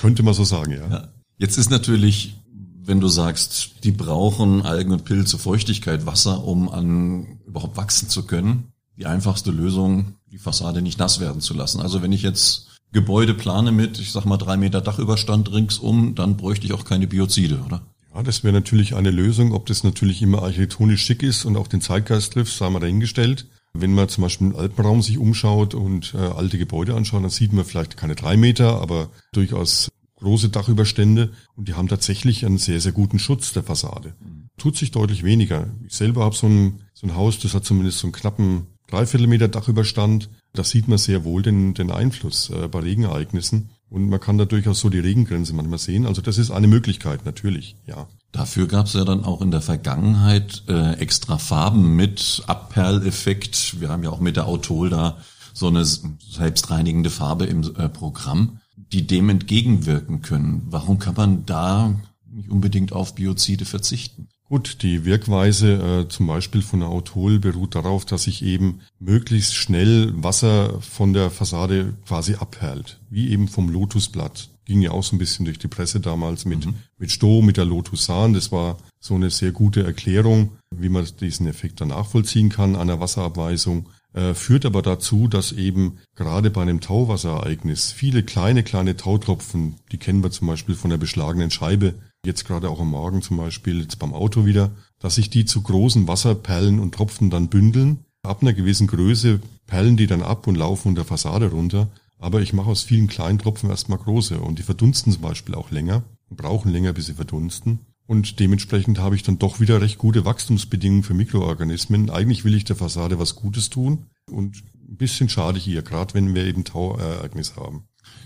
Könnte 0.00 0.22
man 0.22 0.34
so 0.34 0.44
sagen, 0.44 0.72
ja. 0.72 0.88
ja. 0.88 1.08
Jetzt 1.38 1.56
ist 1.56 1.70
natürlich, 1.70 2.36
wenn 2.84 3.00
du 3.00 3.08
sagst, 3.08 3.84
die 3.84 3.92
brauchen 3.92 4.62
Algen 4.62 4.92
und 4.92 5.04
Pilze 5.04 5.38
Feuchtigkeit, 5.38 6.06
Wasser, 6.06 6.44
um 6.44 6.68
an 6.68 7.40
überhaupt 7.46 7.76
wachsen 7.76 8.08
zu 8.08 8.26
können, 8.26 8.72
die 9.00 9.06
einfachste 9.06 9.50
Lösung, 9.50 10.14
die 10.30 10.38
Fassade 10.38 10.82
nicht 10.82 10.98
nass 10.98 11.20
werden 11.20 11.40
zu 11.40 11.54
lassen. 11.54 11.80
Also 11.80 12.02
wenn 12.02 12.12
ich 12.12 12.22
jetzt 12.22 12.68
Gebäude 12.92 13.34
plane 13.34 13.72
mit, 13.72 13.98
ich 13.98 14.12
sag 14.12 14.26
mal, 14.26 14.36
drei 14.36 14.56
Meter 14.56 14.80
Dachüberstand 14.80 15.50
ringsum, 15.52 16.14
dann 16.14 16.36
bräuchte 16.36 16.66
ich 16.66 16.72
auch 16.74 16.84
keine 16.84 17.06
Biozide, 17.06 17.62
oder? 17.64 17.82
Ja, 18.14 18.22
das 18.22 18.44
wäre 18.44 18.52
natürlich 18.52 18.94
eine 18.94 19.10
Lösung. 19.10 19.52
Ob 19.52 19.66
das 19.66 19.84
natürlich 19.84 20.20
immer 20.20 20.42
architektonisch 20.42 21.02
schick 21.02 21.22
ist 21.22 21.44
und 21.44 21.56
auch 21.56 21.68
den 21.68 21.80
Zeitgeist 21.80 22.32
trifft, 22.32 22.56
sei 22.56 22.68
mal 22.68 22.80
dahingestellt. 22.80 23.46
Wenn 23.72 23.94
man 23.94 24.08
zum 24.08 24.22
Beispiel 24.22 24.48
im 24.48 24.56
Alpenraum 24.56 25.00
sich 25.00 25.16
umschaut 25.16 25.74
und 25.74 26.12
äh, 26.14 26.18
alte 26.18 26.58
Gebäude 26.58 26.94
anschaut, 26.94 27.22
dann 27.22 27.30
sieht 27.30 27.52
man 27.52 27.64
vielleicht 27.64 27.96
keine 27.96 28.16
drei 28.16 28.36
Meter, 28.36 28.82
aber 28.82 29.10
durchaus 29.32 29.88
große 30.16 30.50
Dachüberstände 30.50 31.32
und 31.56 31.68
die 31.68 31.74
haben 31.74 31.88
tatsächlich 31.88 32.44
einen 32.44 32.58
sehr, 32.58 32.80
sehr 32.80 32.92
guten 32.92 33.18
Schutz 33.18 33.52
der 33.52 33.62
Fassade. 33.62 34.14
Tut 34.58 34.76
sich 34.76 34.90
deutlich 34.90 35.22
weniger. 35.22 35.68
Ich 35.86 35.94
selber 35.94 36.24
habe 36.24 36.34
so 36.34 36.48
ein, 36.48 36.82
so 36.92 37.06
ein 37.06 37.14
Haus, 37.14 37.38
das 37.38 37.54
hat 37.54 37.64
zumindest 37.64 38.00
so 38.00 38.08
einen 38.08 38.12
knappen 38.12 38.66
Dreiviertelmeter 38.90 39.48
Dachüberstand. 39.48 40.28
Da 40.52 40.64
sieht 40.64 40.88
man 40.88 40.98
sehr 40.98 41.24
wohl 41.24 41.42
den, 41.42 41.74
den 41.74 41.90
Einfluss 41.90 42.50
äh, 42.50 42.68
bei 42.68 42.80
Regenereignissen. 42.80 43.70
Und 43.88 44.08
man 44.08 44.20
kann 44.20 44.38
da 44.38 44.44
durchaus 44.44 44.80
so 44.80 44.88
die 44.88 45.00
Regengrenze 45.00 45.52
manchmal 45.52 45.78
sehen. 45.78 46.06
Also 46.06 46.22
das 46.22 46.38
ist 46.38 46.50
eine 46.50 46.68
Möglichkeit, 46.68 47.24
natürlich, 47.24 47.76
ja. 47.86 48.06
Dafür 48.32 48.68
gab 48.68 48.86
es 48.86 48.92
ja 48.92 49.04
dann 49.04 49.24
auch 49.24 49.42
in 49.42 49.50
der 49.50 49.60
Vergangenheit 49.60 50.62
äh, 50.68 50.92
extra 50.94 51.38
Farben 51.38 51.96
mit 51.96 52.44
Abperleffekt. 52.46 53.80
Wir 53.80 53.88
haben 53.88 54.04
ja 54.04 54.10
auch 54.10 54.20
mit 54.20 54.36
der 54.36 54.46
Autol 54.46 54.90
da 54.90 55.18
so 55.52 55.66
eine 55.66 55.84
selbstreinigende 55.84 57.10
Farbe 57.10 57.46
im 57.46 57.62
äh, 57.76 57.88
Programm 57.88 58.60
die 58.92 59.06
dem 59.06 59.28
entgegenwirken 59.28 60.22
können. 60.22 60.62
Warum 60.66 60.98
kann 60.98 61.14
man 61.14 61.46
da 61.46 62.00
nicht 62.28 62.50
unbedingt 62.50 62.92
auf 62.92 63.14
Biozide 63.14 63.64
verzichten? 63.64 64.28
Gut, 64.50 64.82
die 64.82 65.04
Wirkweise 65.04 65.74
äh, 65.74 66.08
zum 66.08 66.26
Beispiel 66.26 66.60
von 66.60 66.80
der 66.80 66.88
Autol 66.88 67.38
beruht 67.38 67.76
darauf, 67.76 68.04
dass 68.04 68.24
sich 68.24 68.42
eben 68.42 68.80
möglichst 68.98 69.54
schnell 69.54 70.12
Wasser 70.24 70.80
von 70.80 71.12
der 71.12 71.30
Fassade 71.30 71.94
quasi 72.04 72.34
abperlt, 72.34 72.98
wie 73.10 73.30
eben 73.30 73.46
vom 73.46 73.68
Lotusblatt. 73.68 74.50
Ging 74.64 74.80
ja 74.80 74.90
auch 74.90 75.04
so 75.04 75.14
ein 75.14 75.20
bisschen 75.20 75.44
durch 75.44 75.60
die 75.60 75.68
Presse 75.68 76.00
damals 76.00 76.46
mit, 76.46 76.66
mhm. 76.66 76.74
mit 76.98 77.12
Stoh, 77.12 77.42
mit 77.42 77.58
der 77.58 77.64
Lotusan. 77.64 78.32
Das 78.32 78.50
war 78.50 78.78
so 78.98 79.14
eine 79.14 79.30
sehr 79.30 79.52
gute 79.52 79.84
Erklärung, 79.84 80.50
wie 80.74 80.88
man 80.88 81.06
diesen 81.20 81.46
Effekt 81.46 81.80
dann 81.80 81.88
nachvollziehen 81.88 82.48
kann 82.48 82.74
an 82.74 82.88
der 82.88 82.98
Wasserabweisung 82.98 83.86
äh, 84.12 84.34
führt 84.34 84.66
aber 84.66 84.82
dazu, 84.82 85.28
dass 85.28 85.52
eben 85.52 85.98
gerade 86.16 86.50
bei 86.50 86.62
einem 86.62 86.80
Tauwasserereignis 86.80 87.92
viele 87.92 88.24
kleine, 88.24 88.64
kleine 88.64 88.96
Tautropfen, 88.96 89.76
die 89.92 89.98
kennen 89.98 90.22
wir 90.22 90.32
zum 90.32 90.48
Beispiel 90.48 90.74
von 90.74 90.90
der 90.90 90.98
beschlagenen 90.98 91.50
Scheibe, 91.52 91.94
jetzt 92.24 92.44
gerade 92.44 92.68
auch 92.68 92.80
am 92.80 92.90
Morgen 92.90 93.22
zum 93.22 93.36
Beispiel, 93.36 93.80
jetzt 93.80 93.98
beim 93.98 94.14
Auto 94.14 94.46
wieder, 94.46 94.70
dass 94.98 95.14
sich 95.14 95.30
die 95.30 95.44
zu 95.44 95.62
großen 95.62 96.06
Wasserperlen 96.08 96.78
und 96.78 96.94
Tropfen 96.94 97.30
dann 97.30 97.48
bündeln. 97.48 98.00
Ab 98.22 98.42
einer 98.42 98.52
gewissen 98.52 98.86
Größe 98.86 99.40
perlen 99.66 99.96
die 99.96 100.06
dann 100.06 100.22
ab 100.22 100.46
und 100.46 100.56
laufen 100.56 100.88
unter 100.88 101.04
Fassade 101.04 101.50
runter. 101.50 101.88
Aber 102.18 102.42
ich 102.42 102.52
mache 102.52 102.68
aus 102.68 102.82
vielen 102.82 103.06
kleinen 103.06 103.38
Tropfen 103.38 103.70
erstmal 103.70 103.98
große 103.98 104.40
und 104.40 104.58
die 104.58 104.62
verdunsten 104.62 105.12
zum 105.12 105.22
Beispiel 105.22 105.54
auch 105.54 105.70
länger 105.70 106.02
und 106.28 106.36
brauchen 106.36 106.70
länger, 106.70 106.92
bis 106.92 107.06
sie 107.06 107.14
verdunsten. 107.14 107.80
Und 108.06 108.40
dementsprechend 108.40 108.98
habe 108.98 109.14
ich 109.14 109.22
dann 109.22 109.38
doch 109.38 109.60
wieder 109.60 109.80
recht 109.80 109.96
gute 109.96 110.24
Wachstumsbedingungen 110.24 111.04
für 111.04 111.14
Mikroorganismen. 111.14 112.10
Eigentlich 112.10 112.44
will 112.44 112.54
ich 112.54 112.64
der 112.64 112.76
Fassade 112.76 113.18
was 113.18 113.36
Gutes 113.36 113.70
tun 113.70 114.06
und 114.28 114.62
ein 114.88 114.96
bisschen 114.96 115.28
schade 115.28 115.58
ich 115.58 115.68
ihr, 115.68 115.82
gerade 115.82 116.14
wenn 116.14 116.34
wir 116.34 116.44
eben 116.44 116.64
Tauereignis 116.64 117.56
haben. 117.56 117.84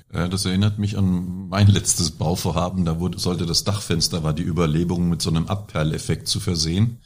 Das 0.08 0.44
erinnert 0.44 0.78
mich 0.78 0.96
an 0.96 1.48
mein 1.48 1.66
letztes 1.66 2.12
Bauvorhaben. 2.12 2.84
Da 2.84 3.00
wurde, 3.00 3.18
sollte 3.18 3.46
das 3.46 3.64
Dachfenster, 3.64 4.22
war 4.22 4.32
die 4.32 4.44
Überlebung 4.44 5.08
mit 5.08 5.20
so 5.20 5.30
einem 5.30 5.48
Abperleffekt 5.48 6.28
zu 6.28 6.38
versehen. 6.38 6.98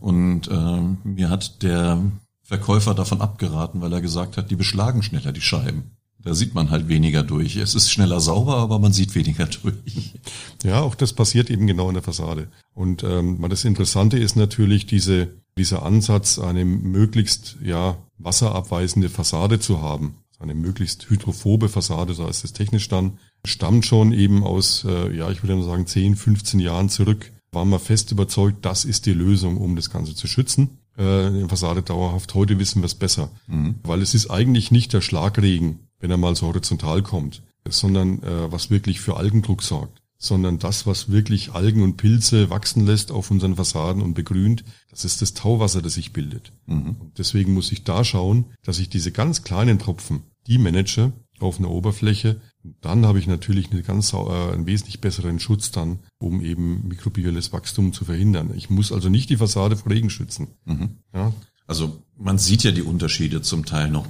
Und 0.00 0.48
äh, 0.48 0.80
mir 1.04 1.28
hat 1.28 1.62
der 1.62 2.00
Verkäufer 2.42 2.94
davon 2.94 3.20
abgeraten, 3.20 3.82
weil 3.82 3.92
er 3.92 4.00
gesagt 4.00 4.36
hat, 4.36 4.50
die 4.50 4.56
beschlagen 4.56 5.02
schneller 5.02 5.32
die 5.32 5.42
Scheiben. 5.42 5.90
Da 6.24 6.34
sieht 6.34 6.54
man 6.54 6.70
halt 6.70 6.88
weniger 6.88 7.22
durch. 7.22 7.56
Es 7.56 7.74
ist 7.74 7.90
schneller 7.90 8.18
sauber, 8.18 8.56
aber 8.56 8.78
man 8.78 8.94
sieht 8.94 9.14
weniger 9.14 9.46
durch. 9.46 9.74
Ja, 10.64 10.80
auch 10.80 10.94
das 10.94 11.12
passiert 11.12 11.50
eben 11.50 11.66
genau 11.66 11.88
in 11.88 11.94
der 11.94 12.02
Fassade. 12.02 12.48
Und 12.72 13.02
ähm, 13.04 13.44
das 13.50 13.66
Interessante 13.66 14.18
ist 14.18 14.34
natürlich 14.34 14.86
diese, 14.86 15.28
dieser 15.58 15.82
Ansatz, 15.82 16.38
eine 16.38 16.64
möglichst 16.64 17.58
ja 17.62 17.98
wasserabweisende 18.16 19.10
Fassade 19.10 19.60
zu 19.60 19.82
haben. 19.82 20.14
Eine 20.38 20.54
möglichst 20.54 21.08
hydrophobe 21.08 21.68
Fassade, 21.68 22.14
so 22.14 22.26
heißt 22.26 22.44
es 22.44 22.52
technisch 22.52 22.88
dann, 22.88 23.18
stammt 23.44 23.86
schon 23.86 24.12
eben 24.12 24.44
aus, 24.44 24.84
äh, 24.84 25.16
ja, 25.16 25.30
ich 25.30 25.42
würde 25.42 25.54
nur 25.54 25.64
sagen, 25.64 25.86
10, 25.86 26.16
15 26.16 26.60
Jahren 26.60 26.88
zurück. 26.88 27.30
Waren 27.52 27.68
wir 27.68 27.78
fest 27.78 28.10
überzeugt, 28.10 28.64
das 28.64 28.84
ist 28.84 29.06
die 29.06 29.12
Lösung, 29.12 29.58
um 29.58 29.76
das 29.76 29.90
Ganze 29.90 30.14
zu 30.14 30.26
schützen. 30.26 30.78
Äh, 30.96 31.26
eine 31.26 31.48
Fassade 31.48 31.82
dauerhaft. 31.82 32.34
Heute 32.34 32.58
wissen 32.58 32.82
wir 32.82 32.86
es 32.86 32.94
besser. 32.94 33.30
Mhm. 33.46 33.76
Weil 33.84 34.02
es 34.02 34.14
ist 34.14 34.30
eigentlich 34.30 34.70
nicht 34.70 34.92
der 34.92 35.00
Schlagregen, 35.00 35.80
wenn 36.00 36.10
er 36.10 36.16
mal 36.16 36.34
so 36.34 36.48
horizontal 36.48 37.02
kommt, 37.02 37.42
sondern 37.68 38.22
äh, 38.22 38.52
was 38.52 38.70
wirklich 38.70 39.00
für 39.00 39.16
Algendruck 39.16 39.62
sorgt 39.62 40.03
sondern 40.18 40.58
das, 40.58 40.86
was 40.86 41.10
wirklich 41.10 41.52
Algen 41.52 41.82
und 41.82 41.96
Pilze 41.96 42.50
wachsen 42.50 42.86
lässt 42.86 43.10
auf 43.12 43.30
unseren 43.30 43.56
Fassaden 43.56 44.02
und 44.02 44.14
begrünt, 44.14 44.64
das 44.90 45.04
ist 45.04 45.22
das 45.22 45.34
Tauwasser, 45.34 45.82
das 45.82 45.94
sich 45.94 46.12
bildet. 46.12 46.52
Mhm. 46.66 46.96
deswegen 47.18 47.52
muss 47.52 47.72
ich 47.72 47.84
da 47.84 48.04
schauen, 48.04 48.46
dass 48.62 48.78
ich 48.78 48.88
diese 48.88 49.12
ganz 49.12 49.42
kleinen 49.42 49.78
Tropfen, 49.78 50.22
die 50.46 50.58
manage 50.58 51.12
auf 51.40 51.58
einer 51.58 51.70
Oberfläche, 51.70 52.40
dann 52.80 53.04
habe 53.06 53.18
ich 53.18 53.26
natürlich 53.26 53.70
eine 53.70 53.82
ganz, 53.82 54.12
äh, 54.12 54.16
einen 54.16 54.66
wesentlich 54.66 55.00
besseren 55.00 55.38
Schutz 55.38 55.70
dann, 55.70 55.98
um 56.18 56.40
eben 56.40 56.88
mikrobielles 56.88 57.52
Wachstum 57.52 57.92
zu 57.92 58.04
verhindern. 58.04 58.52
Ich 58.54 58.70
muss 58.70 58.92
also 58.92 59.08
nicht 59.08 59.30
die 59.30 59.36
Fassade 59.36 59.76
vor 59.76 59.92
Regen 59.92 60.10
schützen. 60.10 60.48
Mhm. 60.64 60.96
Ja. 61.12 61.32
Also 61.66 62.02
man 62.16 62.38
sieht 62.38 62.62
ja 62.62 62.72
die 62.72 62.82
Unterschiede 62.82 63.42
zum 63.42 63.64
Teil 63.64 63.90
noch. 63.90 64.06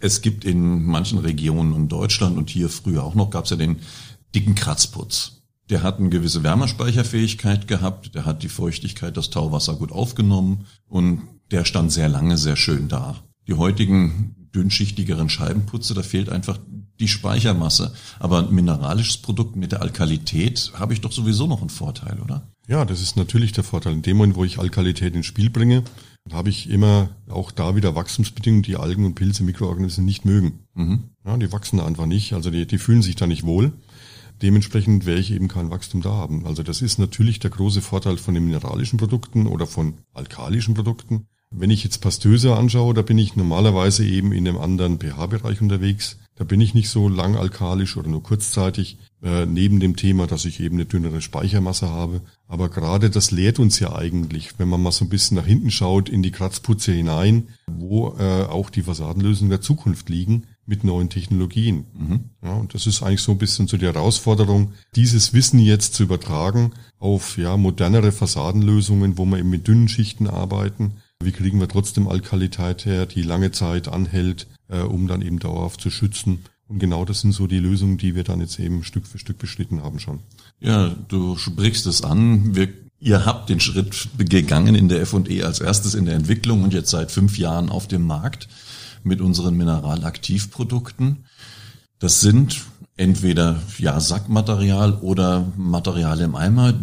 Es 0.00 0.20
gibt 0.20 0.44
in 0.44 0.84
manchen 0.84 1.18
Regionen 1.18 1.74
in 1.74 1.88
Deutschland 1.88 2.36
und 2.36 2.50
hier 2.50 2.68
früher 2.68 3.02
auch 3.02 3.14
noch, 3.14 3.30
gab 3.30 3.44
es 3.44 3.50
ja 3.50 3.56
den 3.56 3.76
dicken 4.34 4.54
Kratzputz. 4.54 5.37
Der 5.70 5.82
hat 5.82 5.98
eine 5.98 6.08
gewisse 6.08 6.42
Wärmespeicherfähigkeit 6.42 7.68
gehabt, 7.68 8.14
der 8.14 8.24
hat 8.24 8.42
die 8.42 8.48
Feuchtigkeit, 8.48 9.16
das 9.16 9.30
Tauwasser 9.30 9.74
gut 9.74 9.92
aufgenommen 9.92 10.66
und 10.86 11.22
der 11.50 11.64
stand 11.64 11.92
sehr 11.92 12.08
lange 12.08 12.38
sehr 12.38 12.56
schön 12.56 12.88
da. 12.88 13.16
Die 13.46 13.54
heutigen 13.54 14.34
dünnschichtigeren 14.54 15.28
Scheibenputze, 15.28 15.94
da 15.94 16.02
fehlt 16.02 16.30
einfach 16.30 16.58
die 17.00 17.08
Speichermasse. 17.08 17.92
Aber 18.18 18.40
ein 18.40 18.54
mineralisches 18.54 19.18
Produkt 19.18 19.56
mit 19.56 19.72
der 19.72 19.82
Alkalität 19.82 20.72
habe 20.74 20.92
ich 20.92 21.00
doch 21.00 21.12
sowieso 21.12 21.46
noch 21.46 21.60
einen 21.60 21.70
Vorteil, 21.70 22.18
oder? 22.20 22.48
Ja, 22.66 22.84
das 22.84 23.00
ist 23.00 23.16
natürlich 23.16 23.52
der 23.52 23.64
Vorteil. 23.64 23.94
In 23.94 24.02
dem 24.02 24.16
Moment, 24.16 24.36
wo 24.36 24.44
ich 24.44 24.58
Alkalität 24.58 25.14
ins 25.14 25.26
Spiel 25.26 25.48
bringe, 25.48 25.84
habe 26.32 26.50
ich 26.50 26.68
immer 26.68 27.08
auch 27.28 27.50
da 27.50 27.76
wieder 27.76 27.94
Wachstumsbedingungen, 27.94 28.62
die 28.62 28.76
Algen 28.76 29.06
und 29.06 29.14
Pilze, 29.14 29.42
Mikroorganismen 29.42 30.04
nicht 30.04 30.24
mögen. 30.24 30.60
Mhm. 30.74 31.04
Ja, 31.24 31.36
die 31.36 31.50
wachsen 31.52 31.80
einfach 31.80 32.06
nicht, 32.06 32.34
also 32.34 32.50
die, 32.50 32.66
die 32.66 32.78
fühlen 32.78 33.02
sich 33.02 33.16
da 33.16 33.26
nicht 33.26 33.44
wohl. 33.44 33.72
Dementsprechend 34.42 35.06
werde 35.06 35.20
ich 35.20 35.32
eben 35.32 35.48
kein 35.48 35.70
Wachstum 35.70 36.00
da 36.00 36.10
haben. 36.10 36.46
Also 36.46 36.62
das 36.62 36.82
ist 36.82 36.98
natürlich 36.98 37.40
der 37.40 37.50
große 37.50 37.82
Vorteil 37.82 38.18
von 38.18 38.34
den 38.34 38.44
mineralischen 38.44 38.98
Produkten 38.98 39.46
oder 39.46 39.66
von 39.66 39.94
alkalischen 40.12 40.74
Produkten. 40.74 41.26
Wenn 41.50 41.70
ich 41.70 41.82
jetzt 41.82 42.02
Pastöse 42.02 42.54
anschaue, 42.56 42.92
da 42.92 43.02
bin 43.02 43.16
ich 43.16 43.34
normalerweise 43.34 44.04
eben 44.04 44.32
in 44.32 44.46
einem 44.46 44.58
anderen 44.58 44.98
pH-Bereich 44.98 45.62
unterwegs. 45.62 46.18
Da 46.36 46.44
bin 46.44 46.60
ich 46.60 46.74
nicht 46.74 46.90
so 46.90 47.08
lang 47.08 47.36
alkalisch 47.36 47.96
oder 47.96 48.08
nur 48.08 48.22
kurzzeitig, 48.22 48.98
äh, 49.22 49.46
neben 49.46 49.80
dem 49.80 49.96
Thema, 49.96 50.26
dass 50.26 50.44
ich 50.44 50.60
eben 50.60 50.76
eine 50.76 50.84
dünnere 50.84 51.22
Speichermasse 51.22 51.88
habe. 51.88 52.20
Aber 52.46 52.68
gerade 52.68 53.08
das 53.10 53.30
lehrt 53.30 53.58
uns 53.58 53.80
ja 53.80 53.96
eigentlich, 53.96 54.58
wenn 54.58 54.68
man 54.68 54.82
mal 54.82 54.92
so 54.92 55.06
ein 55.06 55.08
bisschen 55.08 55.36
nach 55.36 55.46
hinten 55.46 55.70
schaut, 55.70 56.08
in 56.08 56.22
die 56.22 56.30
Kratzputze 56.30 56.92
hinein, 56.92 57.48
wo 57.66 58.14
äh, 58.18 58.44
auch 58.44 58.68
die 58.70 58.82
Fassadenlösungen 58.82 59.50
der 59.50 59.62
Zukunft 59.62 60.10
liegen 60.10 60.44
mit 60.68 60.84
neuen 60.84 61.08
Technologien. 61.08 61.86
Mhm. 61.98 62.20
Ja, 62.42 62.52
und 62.52 62.74
das 62.74 62.86
ist 62.86 63.02
eigentlich 63.02 63.22
so 63.22 63.32
ein 63.32 63.38
bisschen 63.38 63.66
so 63.66 63.78
die 63.78 63.86
Herausforderung, 63.86 64.74
dieses 64.94 65.32
Wissen 65.32 65.58
jetzt 65.58 65.94
zu 65.94 66.02
übertragen 66.02 66.72
auf 66.98 67.38
ja 67.38 67.56
modernere 67.56 68.12
Fassadenlösungen, 68.12 69.16
wo 69.16 69.24
wir 69.24 69.38
eben 69.38 69.50
mit 69.50 69.66
dünnen 69.66 69.88
Schichten 69.88 70.28
arbeiten. 70.28 70.92
Wie 71.20 71.32
kriegen 71.32 71.58
wir 71.58 71.68
trotzdem 71.68 72.06
Alkalität 72.06 72.84
her, 72.84 73.06
die 73.06 73.22
lange 73.22 73.50
Zeit 73.50 73.88
anhält, 73.88 74.46
äh, 74.68 74.80
um 74.80 75.08
dann 75.08 75.22
eben 75.22 75.38
dauerhaft 75.38 75.80
zu 75.80 75.90
schützen? 75.90 76.44
Und 76.68 76.80
genau 76.80 77.06
das 77.06 77.22
sind 77.22 77.32
so 77.32 77.46
die 77.46 77.58
Lösungen, 77.58 77.96
die 77.96 78.14
wir 78.14 78.24
dann 78.24 78.40
jetzt 78.40 78.60
eben 78.60 78.84
Stück 78.84 79.06
für 79.06 79.18
Stück 79.18 79.38
beschritten 79.38 79.82
haben 79.82 79.98
schon. 79.98 80.20
Ja, 80.60 80.94
du 81.08 81.36
sprichst 81.38 81.86
es 81.86 82.02
an. 82.02 82.54
Wir 82.54 82.68
Ihr 83.00 83.24
habt 83.24 83.48
den 83.48 83.60
Schritt 83.60 84.08
gegangen 84.18 84.74
in 84.74 84.88
der 84.88 85.00
F&E 85.02 85.44
als 85.44 85.60
erstes 85.60 85.94
in 85.94 86.04
der 86.04 86.16
Entwicklung 86.16 86.64
und 86.64 86.74
jetzt 86.74 86.90
seit 86.90 87.12
fünf 87.12 87.38
Jahren 87.38 87.70
auf 87.70 87.86
dem 87.86 88.04
Markt 88.04 88.48
mit 89.08 89.20
unseren 89.20 89.56
Mineralaktivprodukten. 89.56 91.24
Das 91.98 92.20
sind 92.20 92.62
entweder 92.96 93.60
ja 93.78 93.98
Sackmaterial 93.98 94.94
oder 94.94 95.52
Material 95.56 96.20
im 96.20 96.36
Eimer, 96.36 96.74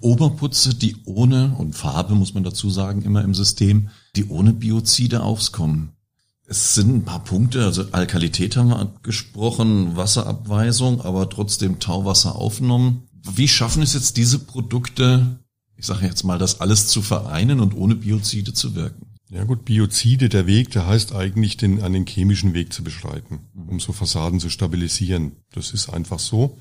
Oberputze, 0.00 0.74
die 0.74 0.96
ohne, 1.04 1.54
und 1.58 1.74
Farbe 1.74 2.14
muss 2.14 2.34
man 2.34 2.44
dazu 2.44 2.70
sagen, 2.70 3.02
immer 3.02 3.22
im 3.22 3.34
System, 3.34 3.88
die 4.16 4.26
ohne 4.26 4.52
Biozide 4.52 5.22
auskommen. 5.22 5.90
Es 6.46 6.74
sind 6.74 6.94
ein 6.94 7.04
paar 7.04 7.24
Punkte, 7.24 7.64
also 7.64 7.84
Alkalität 7.92 8.56
haben 8.56 8.70
wir 8.70 8.92
gesprochen, 9.02 9.96
Wasserabweisung, 9.96 11.02
aber 11.02 11.28
trotzdem 11.28 11.78
Tauwasser 11.78 12.36
aufgenommen. 12.36 13.02
Wie 13.22 13.48
schaffen 13.48 13.82
es 13.82 13.92
jetzt 13.92 14.16
diese 14.16 14.38
Produkte, 14.38 15.40
ich 15.76 15.84
sage 15.84 16.06
jetzt 16.06 16.24
mal, 16.24 16.38
das 16.38 16.60
alles 16.60 16.86
zu 16.86 17.02
vereinen 17.02 17.60
und 17.60 17.74
ohne 17.74 17.96
Biozide 17.96 18.54
zu 18.54 18.74
wirken? 18.74 19.17
Ja 19.30 19.44
gut, 19.44 19.64
Biozide, 19.64 20.28
der 20.30 20.46
Weg, 20.46 20.70
der 20.70 20.86
heißt 20.86 21.14
eigentlich, 21.14 21.56
den, 21.58 21.82
an 21.82 21.92
den 21.92 22.06
chemischen 22.06 22.54
Weg 22.54 22.72
zu 22.72 22.82
beschreiten, 22.82 23.40
um 23.54 23.78
so 23.78 23.92
Fassaden 23.92 24.40
zu 24.40 24.48
stabilisieren. 24.48 25.32
Das 25.52 25.72
ist 25.72 25.90
einfach 25.90 26.18
so. 26.18 26.56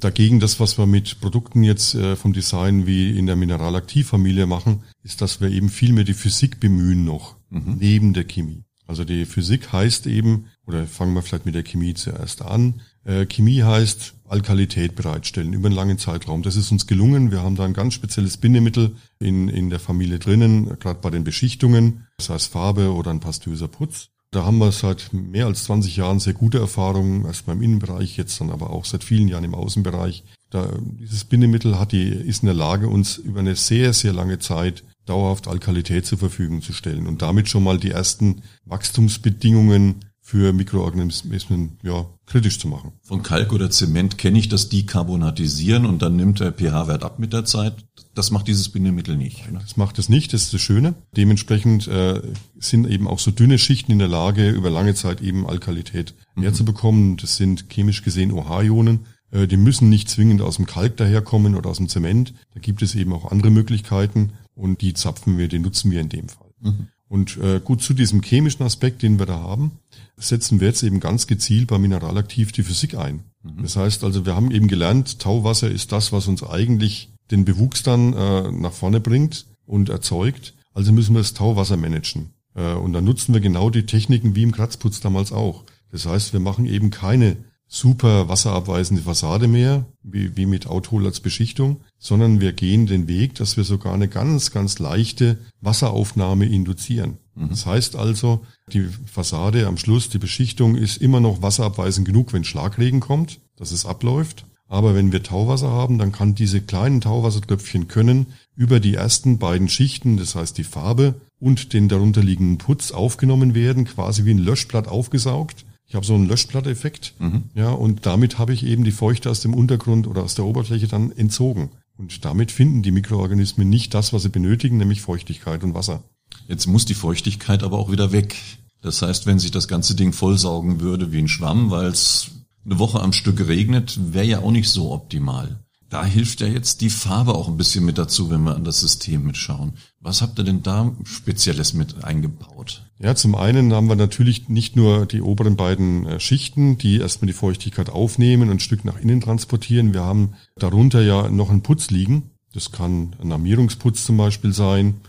Dagegen 0.00 0.38
das, 0.38 0.60
was 0.60 0.76
wir 0.76 0.86
mit 0.86 1.20
Produkten 1.20 1.62
jetzt 1.62 1.94
äh, 1.94 2.16
vom 2.16 2.34
Design 2.34 2.86
wie 2.86 3.16
in 3.16 3.26
der 3.26 3.36
Mineralaktivfamilie 3.36 4.46
machen, 4.46 4.82
ist, 5.02 5.22
dass 5.22 5.40
wir 5.40 5.48
eben 5.50 5.70
viel 5.70 5.92
mehr 5.92 6.04
die 6.04 6.14
Physik 6.14 6.60
bemühen 6.60 7.04
noch, 7.04 7.36
mhm. 7.48 7.76
neben 7.78 8.12
der 8.12 8.24
Chemie. 8.24 8.64
Also 8.86 9.04
die 9.04 9.24
Physik 9.24 9.72
heißt 9.72 10.06
eben, 10.06 10.48
oder 10.66 10.86
fangen 10.86 11.14
wir 11.14 11.22
vielleicht 11.22 11.46
mit 11.46 11.54
der 11.54 11.62
Chemie 11.62 11.94
zuerst 11.94 12.42
an, 12.42 12.82
äh, 13.04 13.26
Chemie 13.26 13.62
heißt 13.62 14.14
Alkalität 14.28 14.96
bereitstellen 14.96 15.52
über 15.52 15.66
einen 15.66 15.76
langen 15.76 15.98
Zeitraum. 15.98 16.42
Das 16.42 16.56
ist 16.56 16.72
uns 16.72 16.86
gelungen. 16.86 17.30
Wir 17.30 17.42
haben 17.42 17.56
da 17.56 17.64
ein 17.64 17.74
ganz 17.74 17.94
spezielles 17.94 18.36
Bindemittel 18.36 18.96
in, 19.18 19.48
in 19.48 19.70
der 19.70 19.80
Familie 19.80 20.18
drinnen, 20.18 20.78
gerade 20.80 21.00
bei 21.00 21.10
den 21.10 21.24
Beschichtungen, 21.24 22.06
sei 22.20 22.34
es 22.34 22.46
Farbe 22.46 22.92
oder 22.92 23.10
ein 23.10 23.20
pastöser 23.20 23.68
Putz. 23.68 24.08
Da 24.30 24.44
haben 24.44 24.58
wir 24.58 24.72
seit 24.72 25.12
mehr 25.12 25.46
als 25.46 25.64
20 25.64 25.96
Jahren 25.96 26.18
sehr 26.18 26.32
gute 26.32 26.58
Erfahrungen, 26.58 27.24
erst 27.24 27.46
beim 27.46 27.62
Innenbereich, 27.62 28.16
jetzt 28.16 28.40
dann 28.40 28.50
aber 28.50 28.70
auch 28.70 28.84
seit 28.84 29.04
vielen 29.04 29.28
Jahren 29.28 29.44
im 29.44 29.54
Außenbereich. 29.54 30.24
Da, 30.50 30.72
dieses 30.80 31.24
Bindemittel 31.24 31.78
hat 31.78 31.92
die, 31.92 32.08
ist 32.08 32.42
in 32.42 32.46
der 32.46 32.56
Lage, 32.56 32.88
uns 32.88 33.16
über 33.16 33.40
eine 33.40 33.54
sehr, 33.54 33.92
sehr 33.92 34.12
lange 34.12 34.40
Zeit 34.40 34.82
dauerhaft 35.06 35.46
Alkalität 35.46 36.06
zur 36.06 36.18
Verfügung 36.18 36.62
zu 36.62 36.72
stellen 36.72 37.06
und 37.06 37.22
damit 37.22 37.48
schon 37.48 37.62
mal 37.62 37.78
die 37.78 37.90
ersten 37.90 38.42
Wachstumsbedingungen 38.64 40.00
für 40.26 40.54
Mikroorganismen 40.54 41.78
ja, 41.82 42.06
kritisch 42.24 42.58
zu 42.58 42.66
machen. 42.66 42.92
Von 43.02 43.22
Kalk 43.22 43.52
oder 43.52 43.70
Zement 43.70 44.16
kenne 44.16 44.38
ich 44.38 44.48
das 44.48 44.70
Dekarbonatisieren 44.70 45.84
und 45.84 46.00
dann 46.00 46.16
nimmt 46.16 46.40
der 46.40 46.50
pH-Wert 46.50 47.04
ab 47.04 47.18
mit 47.18 47.34
der 47.34 47.44
Zeit. 47.44 47.74
Das 48.14 48.30
macht 48.30 48.48
dieses 48.48 48.70
Bindemittel 48.70 49.18
nicht. 49.18 49.52
Ne? 49.52 49.58
Das 49.60 49.76
macht 49.76 49.98
es 49.98 50.08
nicht, 50.08 50.32
das 50.32 50.44
ist 50.44 50.54
das 50.54 50.62
Schöne. 50.62 50.94
Dementsprechend 51.14 51.88
äh, 51.88 52.22
sind 52.58 52.88
eben 52.88 53.06
auch 53.06 53.18
so 53.18 53.32
dünne 53.32 53.58
Schichten 53.58 53.92
in 53.92 53.98
der 53.98 54.08
Lage, 54.08 54.48
über 54.48 54.70
lange 54.70 54.94
Zeit 54.94 55.20
eben 55.20 55.46
Alkalität 55.46 56.14
mhm. 56.36 56.44
herzubekommen. 56.44 57.18
Das 57.18 57.36
sind 57.36 57.68
chemisch 57.68 58.02
gesehen 58.02 58.32
OH-Ionen. 58.32 59.00
Äh, 59.30 59.46
die 59.46 59.58
müssen 59.58 59.90
nicht 59.90 60.08
zwingend 60.08 60.40
aus 60.40 60.56
dem 60.56 60.64
Kalk 60.64 60.96
daherkommen 60.96 61.54
oder 61.54 61.68
aus 61.68 61.76
dem 61.76 61.90
Zement. 61.90 62.32
Da 62.54 62.60
gibt 62.60 62.80
es 62.80 62.94
eben 62.94 63.12
auch 63.12 63.30
andere 63.30 63.50
Möglichkeiten 63.50 64.32
und 64.54 64.80
die 64.80 64.94
zapfen 64.94 65.36
wir, 65.36 65.48
die 65.48 65.58
nutzen 65.58 65.90
wir 65.90 66.00
in 66.00 66.08
dem 66.08 66.30
Fall. 66.30 66.48
Mhm. 66.60 66.88
Und 67.08 67.36
äh, 67.36 67.60
gut 67.62 67.82
zu 67.82 67.94
diesem 67.94 68.22
chemischen 68.22 68.64
Aspekt, 68.64 69.02
den 69.02 69.18
wir 69.18 69.26
da 69.26 69.38
haben, 69.38 69.72
setzen 70.16 70.60
wir 70.60 70.68
jetzt 70.68 70.82
eben 70.82 71.00
ganz 71.00 71.26
gezielt 71.26 71.68
bei 71.68 71.78
Mineralaktiv 71.78 72.52
die 72.52 72.62
Physik 72.62 72.96
ein. 72.96 73.24
Mhm. 73.42 73.62
Das 73.62 73.76
heißt 73.76 74.04
also, 74.04 74.26
wir 74.26 74.34
haben 74.34 74.50
eben 74.50 74.68
gelernt, 74.68 75.20
Tauwasser 75.20 75.70
ist 75.70 75.92
das, 75.92 76.12
was 76.12 76.28
uns 76.28 76.42
eigentlich 76.42 77.10
den 77.30 77.44
Bewuchs 77.44 77.82
dann 77.82 78.12
äh, 78.12 78.50
nach 78.50 78.72
vorne 78.72 79.00
bringt 79.00 79.46
und 79.66 79.88
erzeugt. 79.88 80.54
Also 80.72 80.92
müssen 80.92 81.14
wir 81.14 81.20
das 81.20 81.34
Tauwasser 81.34 81.76
managen. 81.76 82.30
Äh, 82.54 82.74
und 82.74 82.92
dann 82.92 83.04
nutzen 83.04 83.34
wir 83.34 83.40
genau 83.40 83.70
die 83.70 83.86
Techniken 83.86 84.34
wie 84.34 84.42
im 84.42 84.52
Kratzputz 84.52 85.00
damals 85.00 85.32
auch. 85.32 85.64
Das 85.90 86.06
heißt, 86.06 86.32
wir 86.32 86.40
machen 86.40 86.66
eben 86.66 86.90
keine 86.90 87.36
super 87.74 88.28
wasserabweisende 88.28 89.02
Fassade 89.02 89.48
mehr, 89.48 89.84
wie, 90.04 90.36
wie 90.36 90.46
mit 90.46 90.68
Authol 90.68 91.06
als 91.06 91.18
Beschichtung, 91.18 91.80
sondern 91.98 92.40
wir 92.40 92.52
gehen 92.52 92.86
den 92.86 93.08
Weg, 93.08 93.34
dass 93.34 93.56
wir 93.56 93.64
sogar 93.64 93.92
eine 93.92 94.06
ganz, 94.06 94.52
ganz 94.52 94.78
leichte 94.78 95.38
Wasseraufnahme 95.60 96.46
induzieren. 96.46 97.18
Mhm. 97.34 97.48
Das 97.48 97.66
heißt 97.66 97.96
also, 97.96 98.46
die 98.72 98.86
Fassade 99.06 99.66
am 99.66 99.76
Schluss, 99.76 100.08
die 100.08 100.18
Beschichtung 100.18 100.76
ist 100.76 100.98
immer 100.98 101.18
noch 101.18 101.42
wasserabweisend 101.42 102.06
genug, 102.06 102.32
wenn 102.32 102.44
Schlagregen 102.44 103.00
kommt, 103.00 103.40
dass 103.56 103.72
es 103.72 103.86
abläuft. 103.86 104.46
Aber 104.68 104.94
wenn 104.94 105.10
wir 105.10 105.24
Tauwasser 105.24 105.70
haben, 105.70 105.98
dann 105.98 106.12
kann 106.12 106.36
diese 106.36 106.60
kleinen 106.60 107.00
Tauwassertröpfchen 107.00 107.88
können 107.88 108.26
über 108.54 108.78
die 108.78 108.94
ersten 108.94 109.38
beiden 109.38 109.68
Schichten, 109.68 110.16
das 110.16 110.36
heißt 110.36 110.56
die 110.56 110.64
Farbe 110.64 111.16
und 111.40 111.72
den 111.72 111.88
darunterliegenden 111.88 112.58
Putz 112.58 112.92
aufgenommen 112.92 113.54
werden, 113.54 113.84
quasi 113.84 114.24
wie 114.24 114.30
ein 114.30 114.38
Löschblatt 114.38 114.86
aufgesaugt 114.86 115.64
Ich 115.86 115.94
habe 115.94 116.06
so 116.06 116.14
einen 116.14 116.26
Löschplatteffekt, 116.26 117.14
mhm. 117.18 117.44
ja, 117.54 117.70
und 117.70 118.06
damit 118.06 118.38
habe 118.38 118.52
ich 118.52 118.64
eben 118.64 118.84
die 118.84 118.90
Feuchte 118.90 119.30
aus 119.30 119.40
dem 119.40 119.54
Untergrund 119.54 120.06
oder 120.06 120.22
aus 120.22 120.34
der 120.34 120.44
Oberfläche 120.44 120.88
dann 120.88 121.12
entzogen. 121.12 121.70
Und 121.96 122.24
damit 122.24 122.50
finden 122.50 122.82
die 122.82 122.90
Mikroorganismen 122.90 123.68
nicht 123.68 123.94
das, 123.94 124.12
was 124.12 124.22
sie 124.22 124.28
benötigen, 124.28 124.78
nämlich 124.78 125.02
Feuchtigkeit 125.02 125.62
und 125.62 125.74
Wasser. 125.74 126.02
Jetzt 126.48 126.66
muss 126.66 126.84
die 126.84 126.94
Feuchtigkeit 126.94 127.62
aber 127.62 127.78
auch 127.78 127.92
wieder 127.92 128.12
weg. 128.12 128.34
Das 128.82 129.02
heißt, 129.02 129.26
wenn 129.26 129.38
sich 129.38 129.50
das 129.50 129.68
ganze 129.68 129.94
Ding 129.94 130.12
vollsaugen 130.12 130.80
würde 130.80 131.12
wie 131.12 131.18
ein 131.18 131.28
Schwamm, 131.28 131.70
weil 131.70 131.86
es 131.86 132.30
eine 132.64 132.78
Woche 132.78 133.00
am 133.00 133.12
Stück 133.12 133.46
regnet, 133.46 133.98
wäre 134.12 134.26
ja 134.26 134.38
auch 134.40 134.50
nicht 134.50 134.68
so 134.68 134.92
optimal. 134.92 135.63
Da 135.90 136.04
hilft 136.04 136.40
ja 136.40 136.46
jetzt 136.46 136.80
die 136.80 136.90
Farbe 136.90 137.34
auch 137.34 137.48
ein 137.48 137.56
bisschen 137.56 137.84
mit 137.84 137.98
dazu, 137.98 138.30
wenn 138.30 138.42
wir 138.42 138.56
an 138.56 138.64
das 138.64 138.80
System 138.80 139.24
mitschauen. 139.24 139.74
Was 140.00 140.22
habt 140.22 140.38
ihr 140.38 140.44
denn 140.44 140.62
da 140.62 140.92
Spezielles 141.04 141.74
mit 141.74 142.04
eingebaut? 142.04 142.84
Ja, 142.98 143.14
zum 143.14 143.34
einen 143.34 143.72
haben 143.72 143.88
wir 143.88 143.96
natürlich 143.96 144.48
nicht 144.48 144.76
nur 144.76 145.06
die 145.06 145.20
oberen 145.20 145.56
beiden 145.56 146.06
äh, 146.06 146.20
Schichten, 146.20 146.78
die 146.78 146.98
erstmal 146.98 147.26
die 147.26 147.32
Feuchtigkeit 147.32 147.90
aufnehmen 147.90 148.48
und 148.48 148.56
ein 148.56 148.60
Stück 148.60 148.84
nach 148.84 148.98
innen 148.98 149.20
transportieren. 149.20 149.92
Wir 149.92 150.02
haben 150.02 150.34
darunter 150.56 151.02
ja 151.02 151.28
noch 151.28 151.50
einen 151.50 151.62
Putz 151.62 151.90
liegen. 151.90 152.30
Das 152.52 152.70
kann 152.70 153.16
ein 153.20 153.32
Armierungsputz 153.32 154.04
zum 154.04 154.16
Beispiel 154.16 154.52
sein 154.52 155.00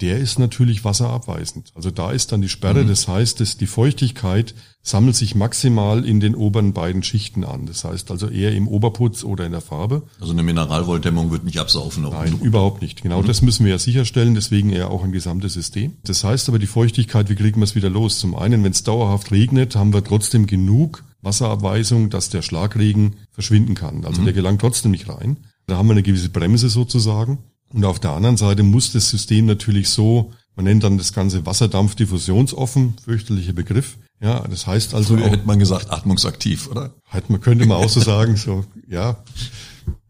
der 0.00 0.18
ist 0.18 0.38
natürlich 0.38 0.84
wasserabweisend. 0.84 1.72
Also 1.74 1.90
da 1.90 2.10
ist 2.10 2.32
dann 2.32 2.42
die 2.42 2.48
Sperre, 2.48 2.82
mhm. 2.82 2.88
das 2.88 3.08
heißt, 3.08 3.40
dass 3.40 3.56
die 3.56 3.66
Feuchtigkeit 3.66 4.54
sammelt 4.82 5.16
sich 5.16 5.34
maximal 5.34 6.04
in 6.04 6.20
den 6.20 6.34
oberen 6.34 6.74
beiden 6.74 7.02
Schichten 7.02 7.42
an. 7.44 7.64
Das 7.64 7.84
heißt 7.84 8.10
also 8.10 8.28
eher 8.28 8.52
im 8.52 8.68
Oberputz 8.68 9.24
oder 9.24 9.46
in 9.46 9.52
der 9.52 9.62
Farbe. 9.62 10.02
Also 10.20 10.32
eine 10.32 10.42
Mineralwolldämmung 10.42 11.30
wird 11.30 11.44
nicht 11.44 11.58
absaufen. 11.58 12.02
Nein, 12.02 12.38
überhaupt 12.42 12.82
nicht. 12.82 13.02
Genau 13.02 13.22
mhm. 13.22 13.26
das 13.26 13.40
müssen 13.40 13.64
wir 13.64 13.72
ja 13.72 13.78
sicherstellen, 13.78 14.34
deswegen 14.34 14.70
eher 14.70 14.90
auch 14.90 15.02
ein 15.02 15.12
gesamtes 15.12 15.54
System. 15.54 15.96
Das 16.04 16.22
heißt 16.22 16.48
aber 16.50 16.58
die 16.58 16.66
Feuchtigkeit, 16.66 17.30
wie 17.30 17.34
kriegen 17.34 17.60
wir 17.60 17.64
es 17.64 17.74
wieder 17.74 17.88
los? 17.88 18.18
Zum 18.18 18.34
einen, 18.34 18.62
wenn 18.62 18.72
es 18.72 18.82
dauerhaft 18.82 19.32
regnet, 19.32 19.74
haben 19.74 19.94
wir 19.94 20.04
trotzdem 20.04 20.46
genug 20.46 21.02
Wasserabweisung, 21.22 22.10
dass 22.10 22.28
der 22.28 22.42
Schlagregen 22.42 23.16
verschwinden 23.30 23.74
kann. 23.74 24.04
Also 24.04 24.20
mhm. 24.20 24.26
der 24.26 24.34
gelangt 24.34 24.60
trotzdem 24.60 24.90
nicht 24.90 25.08
rein. 25.08 25.38
Da 25.66 25.78
haben 25.78 25.88
wir 25.88 25.92
eine 25.92 26.02
gewisse 26.02 26.28
Bremse 26.28 26.68
sozusagen. 26.68 27.38
Und 27.74 27.84
auf 27.84 27.98
der 27.98 28.12
anderen 28.12 28.36
Seite 28.36 28.62
muss 28.62 28.92
das 28.92 29.10
System 29.10 29.46
natürlich 29.46 29.88
so, 29.88 30.32
man 30.54 30.64
nennt 30.64 30.84
dann 30.84 30.96
das 30.96 31.12
ganze 31.12 31.44
Wasserdampfdiffusionsoffen, 31.44 32.94
fürchterlicher 33.04 33.52
Begriff. 33.52 33.96
Ja, 34.22 34.46
das 34.48 34.68
heißt 34.68 34.94
also. 34.94 35.16
Früher 35.16 35.28
hätte 35.28 35.44
man 35.44 35.58
gesagt, 35.58 35.90
atmungsaktiv, 35.90 36.68
oder? 36.68 36.94
Halt, 37.10 37.30
man 37.30 37.40
könnte 37.40 37.66
mal 37.66 37.74
auch 37.74 37.88
so 37.88 37.98
sagen, 37.98 38.36
so, 38.36 38.64
ja, 38.88 39.24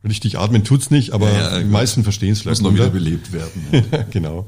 richtig 0.04 0.38
atmen 0.38 0.62
tut's 0.62 0.90
nicht, 0.90 1.12
aber 1.12 1.32
ja, 1.32 1.54
ja, 1.54 1.58
die 1.60 1.64
meisten 1.64 2.04
verstehen 2.04 2.32
es 2.32 2.42
vielleicht. 2.42 2.60
Muss 2.60 2.70
noch 2.70 2.76
wieder 2.76 2.90
belebt 2.90 3.32
werden. 3.32 3.64
Ja. 3.90 4.02
genau. 4.10 4.46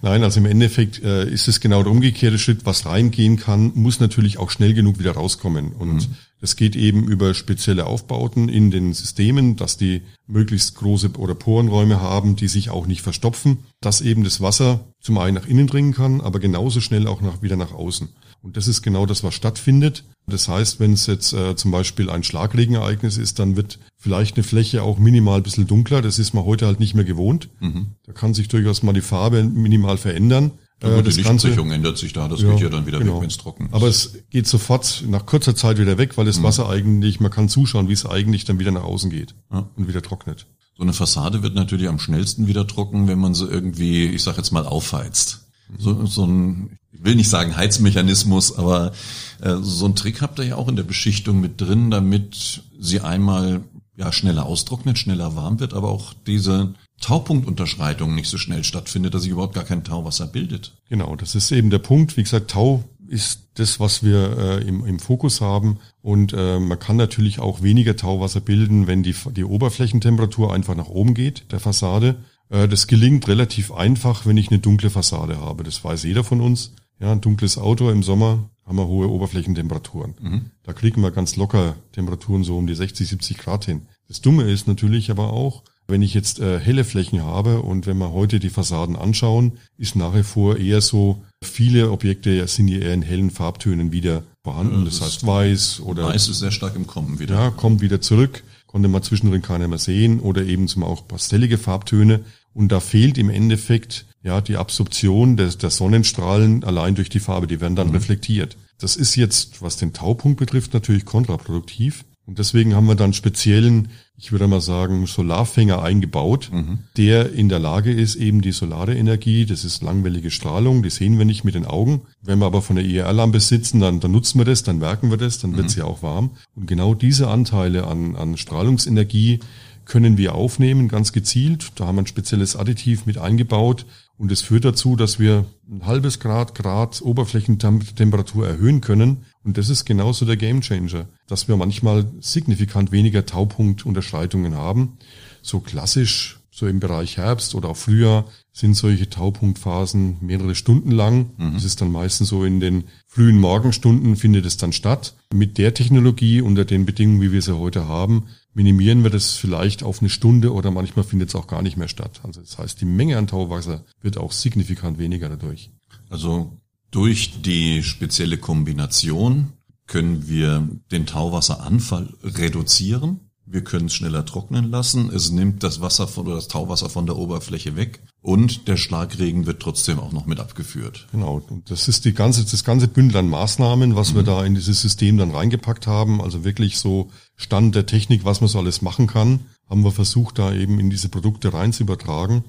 Nein, 0.00 0.22
also 0.22 0.38
im 0.38 0.46
Endeffekt 0.46 1.02
äh, 1.02 1.28
ist 1.28 1.48
es 1.48 1.60
genau 1.60 1.82
der 1.82 1.90
umgekehrte 1.90 2.38
Schritt. 2.38 2.66
Was 2.66 2.86
reingehen 2.86 3.36
kann, 3.36 3.72
muss 3.74 3.98
natürlich 3.98 4.38
auch 4.38 4.50
schnell 4.50 4.74
genug 4.74 4.98
wieder 4.98 5.12
rauskommen. 5.12 5.72
Und 5.72 5.94
mhm. 5.94 6.14
Das 6.40 6.56
geht 6.56 6.76
eben 6.76 7.04
über 7.08 7.32
spezielle 7.34 7.86
Aufbauten 7.86 8.48
in 8.48 8.70
den 8.70 8.92
Systemen, 8.92 9.56
dass 9.56 9.76
die 9.76 10.02
möglichst 10.26 10.74
große 10.76 11.12
oder 11.16 11.34
Porenräume 11.34 12.00
haben, 12.00 12.36
die 12.36 12.48
sich 12.48 12.70
auch 12.70 12.86
nicht 12.86 13.02
verstopfen, 13.02 13.58
dass 13.80 14.00
eben 14.00 14.24
das 14.24 14.40
Wasser 14.40 14.80
zum 15.00 15.18
einen 15.18 15.36
nach 15.36 15.46
innen 15.46 15.66
dringen 15.66 15.94
kann, 15.94 16.20
aber 16.20 16.40
genauso 16.40 16.80
schnell 16.80 17.06
auch 17.06 17.20
nach, 17.20 17.42
wieder 17.42 17.56
nach 17.56 17.72
außen. 17.72 18.08
Und 18.42 18.58
das 18.58 18.68
ist 18.68 18.82
genau 18.82 19.06
das, 19.06 19.24
was 19.24 19.34
stattfindet. 19.34 20.04
Das 20.26 20.48
heißt, 20.48 20.80
wenn 20.80 20.92
es 20.92 21.06
jetzt 21.06 21.32
äh, 21.32 21.56
zum 21.56 21.70
Beispiel 21.70 22.10
ein 22.10 22.22
Schlagregenereignis 22.22 23.16
ist, 23.16 23.38
dann 23.38 23.56
wird 23.56 23.78
vielleicht 23.96 24.36
eine 24.36 24.44
Fläche 24.44 24.82
auch 24.82 24.98
minimal 24.98 25.38
ein 25.38 25.42
bisschen 25.42 25.66
dunkler. 25.66 26.02
Das 26.02 26.18
ist 26.18 26.34
man 26.34 26.44
heute 26.44 26.66
halt 26.66 26.78
nicht 26.78 26.94
mehr 26.94 27.04
gewohnt. 27.04 27.48
Mhm. 27.60 27.92
Da 28.04 28.12
kann 28.12 28.34
sich 28.34 28.48
durchaus 28.48 28.82
mal 28.82 28.92
die 28.92 29.00
Farbe 29.00 29.44
minimal 29.44 29.96
verändern. 29.96 30.52
Ja, 30.84 30.96
gut, 30.96 31.06
äh, 31.06 31.10
die 31.10 31.22
Lichtbrechung 31.22 31.70
ändert 31.70 31.98
sich 31.98 32.12
da, 32.12 32.28
das 32.28 32.42
ja, 32.42 32.50
geht 32.52 32.60
ja 32.60 32.68
dann 32.68 32.86
wieder 32.86 32.98
genau. 32.98 33.14
weg, 33.14 33.22
wenn 33.22 33.30
es 33.30 33.38
trocken 33.38 33.66
ist. 33.66 33.74
Aber 33.74 33.88
es 33.88 34.18
geht 34.30 34.46
sofort 34.46 35.04
nach 35.08 35.26
kurzer 35.26 35.56
Zeit 35.56 35.78
wieder 35.78 35.98
weg, 35.98 36.16
weil 36.16 36.26
das 36.26 36.38
mhm. 36.38 36.44
Wasser 36.44 36.68
eigentlich, 36.68 37.20
man 37.20 37.30
kann 37.30 37.48
zuschauen, 37.48 37.88
wie 37.88 37.92
es 37.92 38.06
eigentlich 38.06 38.44
dann 38.44 38.58
wieder 38.58 38.70
nach 38.70 38.84
außen 38.84 39.10
geht 39.10 39.34
ja. 39.52 39.68
und 39.76 39.88
wieder 39.88 40.02
trocknet. 40.02 40.46
So 40.76 40.82
eine 40.82 40.92
Fassade 40.92 41.42
wird 41.42 41.54
natürlich 41.54 41.88
am 41.88 41.98
schnellsten 41.98 42.48
wieder 42.48 42.66
trocken, 42.66 43.06
wenn 43.06 43.18
man 43.18 43.34
sie 43.34 43.46
irgendwie, 43.46 44.06
ich 44.06 44.22
sag 44.22 44.36
jetzt 44.36 44.50
mal, 44.50 44.66
aufheizt. 44.66 45.46
So, 45.78 46.04
so 46.06 46.26
ein, 46.26 46.78
ich 46.92 47.04
will 47.04 47.14
nicht 47.14 47.28
sagen 47.30 47.56
Heizmechanismus, 47.56 48.58
aber 48.58 48.92
äh, 49.40 49.56
so 49.60 49.86
ein 49.86 49.94
Trick 49.94 50.20
habt 50.20 50.38
ihr 50.38 50.44
ja 50.44 50.56
auch 50.56 50.68
in 50.68 50.76
der 50.76 50.82
Beschichtung 50.82 51.40
mit 51.40 51.60
drin, 51.60 51.90
damit 51.90 52.62
sie 52.78 53.00
einmal 53.00 53.62
ja 53.96 54.12
schneller 54.12 54.46
austrocknet, 54.46 54.98
schneller 54.98 55.36
warm 55.36 55.60
wird, 55.60 55.74
aber 55.74 55.90
auch 55.90 56.14
diese 56.26 56.74
Taupunktunterschreitung 57.00 58.14
nicht 58.14 58.28
so 58.28 58.38
schnell 58.38 58.64
stattfindet, 58.64 59.14
dass 59.14 59.22
sich 59.22 59.30
überhaupt 59.30 59.54
gar 59.54 59.64
kein 59.64 59.84
Tauwasser 59.84 60.26
bildet. 60.26 60.74
Genau, 60.88 61.16
das 61.16 61.34
ist 61.34 61.50
eben 61.52 61.70
der 61.70 61.78
Punkt. 61.78 62.16
Wie 62.16 62.22
gesagt, 62.22 62.50
Tau 62.50 62.84
ist 63.08 63.48
das, 63.54 63.80
was 63.80 64.02
wir 64.02 64.38
äh, 64.38 64.68
im, 64.68 64.84
im 64.84 64.98
Fokus 64.98 65.40
haben. 65.40 65.78
Und 66.02 66.32
äh, 66.32 66.58
man 66.58 66.78
kann 66.78 66.96
natürlich 66.96 67.38
auch 67.38 67.62
weniger 67.62 67.96
Tauwasser 67.96 68.40
bilden, 68.40 68.86
wenn 68.86 69.02
die, 69.02 69.14
die 69.32 69.44
Oberflächentemperatur 69.44 70.52
einfach 70.52 70.74
nach 70.74 70.88
oben 70.88 71.14
geht, 71.14 71.52
der 71.52 71.60
Fassade. 71.60 72.16
Äh, 72.48 72.68
das 72.68 72.86
gelingt 72.86 73.28
relativ 73.28 73.72
einfach, 73.72 74.26
wenn 74.26 74.36
ich 74.36 74.50
eine 74.50 74.58
dunkle 74.58 74.90
Fassade 74.90 75.38
habe. 75.38 75.62
Das 75.64 75.84
weiß 75.84 76.04
jeder 76.04 76.24
von 76.24 76.40
uns. 76.40 76.72
Ja, 77.00 77.12
ein 77.12 77.20
dunkles 77.20 77.58
Auto 77.58 77.90
im 77.90 78.02
Sommer 78.02 78.50
haben 78.66 78.76
wir 78.76 78.86
hohe 78.86 79.10
Oberflächentemperaturen. 79.10 80.14
Mhm. 80.20 80.50
Da 80.62 80.72
kriegen 80.72 81.02
wir 81.02 81.10
ganz 81.10 81.36
locker 81.36 81.76
Temperaturen 81.92 82.44
so 82.44 82.56
um 82.56 82.66
die 82.66 82.74
60, 82.74 83.08
70 83.08 83.38
Grad 83.38 83.64
hin. 83.64 83.82
Das 84.08 84.20
Dumme 84.20 84.44
ist 84.44 84.66
natürlich 84.66 85.10
aber 85.10 85.32
auch, 85.32 85.62
wenn 85.86 86.00
ich 86.00 86.14
jetzt 86.14 86.40
äh, 86.40 86.58
helle 86.58 86.84
Flächen 86.84 87.22
habe 87.22 87.60
und 87.60 87.86
wenn 87.86 87.98
wir 87.98 88.12
heute 88.12 88.38
die 88.38 88.48
Fassaden 88.48 88.96
anschauen, 88.96 89.58
ist 89.76 89.96
nach 89.96 90.14
wie 90.14 90.22
vor 90.22 90.56
eher 90.56 90.80
so, 90.80 91.22
viele 91.42 91.90
Objekte 91.90 92.46
sind 92.48 92.68
hier 92.68 92.82
eher 92.82 92.94
in 92.94 93.02
hellen 93.02 93.30
Farbtönen 93.30 93.92
wieder 93.92 94.22
vorhanden. 94.42 94.78
Ja, 94.78 94.84
das, 94.86 94.98
das, 94.98 95.08
heißt 95.08 95.26
weiß 95.26 95.80
oder... 95.80 96.04
Weiß 96.04 96.28
ist 96.28 96.38
sehr 96.38 96.50
stark 96.50 96.74
im 96.74 96.86
Kommen 96.86 97.18
wieder. 97.18 97.34
Ja, 97.34 97.50
kommt 97.50 97.82
wieder 97.82 98.00
zurück. 98.00 98.44
Konnte 98.74 98.88
man 98.88 99.04
zwischendrin 99.04 99.40
keiner 99.40 99.68
mehr 99.68 99.78
sehen 99.78 100.18
oder 100.18 100.42
eben 100.42 100.66
zum 100.66 100.82
auch 100.82 101.06
pastellige 101.06 101.58
Farbtöne. 101.58 102.24
Und 102.54 102.72
da 102.72 102.80
fehlt 102.80 103.18
im 103.18 103.30
Endeffekt 103.30 104.04
ja 104.24 104.40
die 104.40 104.56
Absorption 104.56 105.36
des, 105.36 105.58
der 105.58 105.70
Sonnenstrahlen 105.70 106.64
allein 106.64 106.96
durch 106.96 107.08
die 107.08 107.20
Farbe. 107.20 107.46
Die 107.46 107.60
werden 107.60 107.76
dann 107.76 107.90
mhm. 107.90 107.94
reflektiert. 107.94 108.56
Das 108.80 108.96
ist 108.96 109.14
jetzt, 109.14 109.62
was 109.62 109.76
den 109.76 109.92
Taupunkt 109.92 110.40
betrifft, 110.40 110.74
natürlich 110.74 111.04
kontraproduktiv. 111.04 112.04
Und 112.26 112.40
deswegen 112.40 112.74
haben 112.74 112.88
wir 112.88 112.96
dann 112.96 113.12
speziellen, 113.12 113.90
ich 114.16 114.30
würde 114.30 114.46
mal 114.46 114.60
sagen, 114.60 115.06
Solarfänger 115.06 115.82
eingebaut, 115.82 116.50
mhm. 116.52 116.78
der 116.96 117.32
in 117.32 117.48
der 117.48 117.58
Lage 117.58 117.92
ist, 117.92 118.14
eben 118.14 118.42
die 118.42 118.52
solare 118.52 118.94
Energie, 118.94 119.44
das 119.44 119.64
ist 119.64 119.82
langwellige 119.82 120.30
Strahlung, 120.30 120.82
die 120.82 120.90
sehen 120.90 121.18
wir 121.18 121.24
nicht 121.24 121.42
mit 121.42 121.56
den 121.56 121.66
Augen. 121.66 122.02
Wenn 122.22 122.38
wir 122.38 122.46
aber 122.46 122.62
von 122.62 122.76
der 122.76 122.84
IR-Lampe 122.84 123.40
sitzen, 123.40 123.80
dann, 123.80 123.98
dann 123.98 124.12
nutzen 124.12 124.38
wir 124.38 124.44
das, 124.44 124.62
dann 124.62 124.80
werken 124.80 125.10
wir 125.10 125.16
das, 125.16 125.40
dann 125.40 125.50
mhm. 125.50 125.56
wird 125.56 125.70
sie 125.70 125.82
auch 125.82 126.02
warm. 126.02 126.30
Und 126.54 126.66
genau 126.66 126.94
diese 126.94 127.28
Anteile 127.28 127.86
an, 127.88 128.14
an 128.14 128.36
Strahlungsenergie 128.36 129.40
können 129.84 130.16
wir 130.16 130.34
aufnehmen, 130.34 130.88
ganz 130.88 131.12
gezielt. 131.12 131.72
Da 131.74 131.86
haben 131.86 131.96
wir 131.96 132.02
ein 132.02 132.06
spezielles 132.06 132.56
Additiv 132.56 133.06
mit 133.06 133.18
eingebaut. 133.18 133.84
Und 134.16 134.30
es 134.30 134.42
führt 134.42 134.64
dazu, 134.64 134.96
dass 134.96 135.18
wir 135.18 135.44
ein 135.68 135.86
halbes 135.86 136.20
Grad, 136.20 136.54
Grad 136.54 137.02
Oberflächentemperatur 137.02 138.46
erhöhen 138.46 138.80
können. 138.80 139.24
Und 139.44 139.58
das 139.58 139.68
ist 139.68 139.84
genauso 139.84 140.24
der 140.24 140.38
Gamechanger, 140.38 141.06
dass 141.26 141.48
wir 141.48 141.56
manchmal 141.56 142.06
signifikant 142.20 142.92
weniger 142.92 143.26
Taupunktunterschreitungen 143.26 144.54
haben. 144.54 144.96
So 145.42 145.60
klassisch, 145.60 146.40
so 146.50 146.66
im 146.66 146.80
Bereich 146.80 147.18
Herbst 147.18 147.54
oder 147.54 147.68
auch 147.68 147.76
Frühjahr 147.76 148.26
sind 148.52 148.74
solche 148.74 149.10
Taupunktphasen 149.10 150.18
mehrere 150.20 150.54
Stunden 150.54 150.92
lang. 150.92 151.30
Mhm. 151.36 151.54
Das 151.54 151.64
ist 151.64 151.80
dann 151.80 151.92
meistens 151.92 152.28
so 152.28 152.44
in 152.44 152.60
den 152.60 152.84
frühen 153.06 153.38
Morgenstunden 153.38 154.16
findet 154.16 154.46
es 154.46 154.56
dann 154.56 154.72
statt. 154.72 155.14
Mit 155.32 155.58
der 155.58 155.74
Technologie 155.74 156.40
unter 156.40 156.64
den 156.64 156.86
Bedingungen, 156.86 157.20
wie 157.20 157.32
wir 157.32 157.42
sie 157.42 157.58
heute 157.58 157.86
haben, 157.86 158.26
minimieren 158.54 159.02
wir 159.02 159.10
das 159.10 159.32
vielleicht 159.32 159.82
auf 159.82 160.00
eine 160.00 160.08
Stunde 160.08 160.52
oder 160.52 160.70
manchmal 160.70 161.04
findet 161.04 161.30
es 161.30 161.34
auch 161.34 161.48
gar 161.48 161.60
nicht 161.60 161.76
mehr 161.76 161.88
statt. 161.88 162.20
Also 162.22 162.40
das 162.40 162.56
heißt, 162.56 162.80
die 162.80 162.86
Menge 162.86 163.18
an 163.18 163.26
Tauwasser 163.26 163.84
wird 164.00 164.16
auch 164.16 164.32
signifikant 164.32 164.98
weniger 164.98 165.28
dadurch. 165.28 165.70
Also 166.08 166.52
durch 166.94 167.42
die 167.42 167.82
spezielle 167.82 168.38
Kombination 168.38 169.52
können 169.88 170.28
wir 170.28 170.68
den 170.92 171.06
Tauwasseranfall 171.06 172.08
reduzieren. 172.22 173.18
Wir 173.46 173.64
können 173.64 173.86
es 173.86 173.94
schneller 173.94 174.24
trocknen 174.24 174.70
lassen. 174.70 175.10
Es 175.10 175.30
nimmt 175.32 175.64
das 175.64 175.80
Wasser 175.80 176.06
von, 176.06 176.26
oder 176.26 176.36
das 176.36 176.46
Tauwasser 176.48 176.88
von 176.88 177.04
der 177.04 177.16
Oberfläche 177.16 177.74
weg. 177.74 178.00
Und 178.22 178.68
der 178.68 178.76
Schlagregen 178.76 179.44
wird 179.44 179.60
trotzdem 179.60 179.98
auch 179.98 180.12
noch 180.12 180.26
mit 180.26 180.38
abgeführt. 180.38 181.08
Genau. 181.10 181.42
Und 181.50 181.68
das 181.68 181.88
ist 181.88 182.04
die 182.04 182.14
ganze, 182.14 182.44
das 182.44 182.62
ganze 182.62 182.86
Bündel 182.86 183.18
an 183.18 183.28
Maßnahmen, 183.28 183.96
was 183.96 184.12
mhm. 184.12 184.16
wir 184.16 184.22
da 184.22 184.44
in 184.44 184.54
dieses 184.54 184.80
System 184.80 185.18
dann 185.18 185.32
reingepackt 185.32 185.88
haben. 185.88 186.22
Also 186.22 186.44
wirklich 186.44 186.78
so 186.78 187.10
Stand 187.36 187.74
der 187.74 187.86
Technik, 187.86 188.24
was 188.24 188.40
man 188.40 188.48
so 188.48 188.60
alles 188.60 188.82
machen 188.82 189.08
kann, 189.08 189.40
haben 189.68 189.82
wir 189.82 189.92
versucht, 189.92 190.38
da 190.38 190.54
eben 190.54 190.78
in 190.78 190.90
diese 190.90 191.08
Produkte 191.08 191.52
rein 191.52 191.72
zu 191.72 191.82
übertragen. 191.82 192.44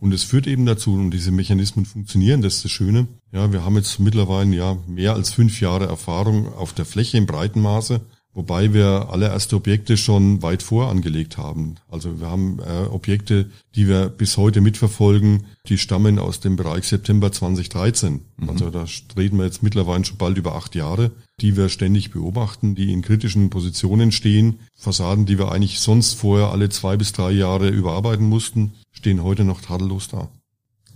Und 0.00 0.14
es 0.14 0.24
führt 0.24 0.46
eben 0.46 0.64
dazu, 0.64 0.94
und 0.94 1.10
diese 1.10 1.30
Mechanismen 1.30 1.84
funktionieren, 1.84 2.40
das 2.40 2.56
ist 2.56 2.64
das 2.64 2.72
Schöne. 2.72 3.06
Ja, 3.32 3.52
wir 3.52 3.64
haben 3.64 3.76
jetzt 3.76 4.00
mittlerweile 4.00 4.56
ja 4.56 4.78
mehr 4.86 5.12
als 5.12 5.34
fünf 5.34 5.60
Jahre 5.60 5.86
Erfahrung 5.86 6.52
auf 6.54 6.72
der 6.72 6.86
Fläche 6.86 7.18
im 7.18 7.26
breiten 7.26 7.60
Maße. 7.60 8.00
Wobei 8.32 8.72
wir 8.72 9.08
allererste 9.10 9.56
Objekte 9.56 9.96
schon 9.96 10.42
weit 10.42 10.62
vorangelegt 10.62 11.36
haben. 11.36 11.76
Also 11.88 12.20
wir 12.20 12.28
haben 12.28 12.60
äh, 12.60 12.86
Objekte, 12.86 13.50
die 13.74 13.88
wir 13.88 14.08
bis 14.08 14.36
heute 14.36 14.60
mitverfolgen, 14.60 15.44
die 15.66 15.78
stammen 15.78 16.18
aus 16.18 16.40
dem 16.40 16.56
Bereich 16.56 16.86
September 16.86 17.32
2013. 17.32 18.20
Mhm. 18.36 18.48
Also 18.48 18.70
da 18.70 18.84
reden 19.16 19.38
wir 19.38 19.44
jetzt 19.44 19.62
mittlerweile 19.62 20.04
schon 20.04 20.16
bald 20.16 20.38
über 20.38 20.54
acht 20.54 20.74
Jahre, 20.74 21.10
die 21.40 21.56
wir 21.56 21.68
ständig 21.68 22.10
beobachten, 22.10 22.74
die 22.74 22.92
in 22.92 23.02
kritischen 23.02 23.50
Positionen 23.50 24.12
stehen. 24.12 24.60
Fassaden, 24.76 25.26
die 25.26 25.38
wir 25.38 25.50
eigentlich 25.50 25.80
sonst 25.80 26.14
vorher 26.14 26.50
alle 26.50 26.68
zwei 26.68 26.96
bis 26.96 27.12
drei 27.12 27.32
Jahre 27.32 27.68
überarbeiten 27.68 28.26
mussten, 28.26 28.72
stehen 28.92 29.22
heute 29.22 29.44
noch 29.44 29.60
tadellos 29.60 30.08
da. 30.08 30.28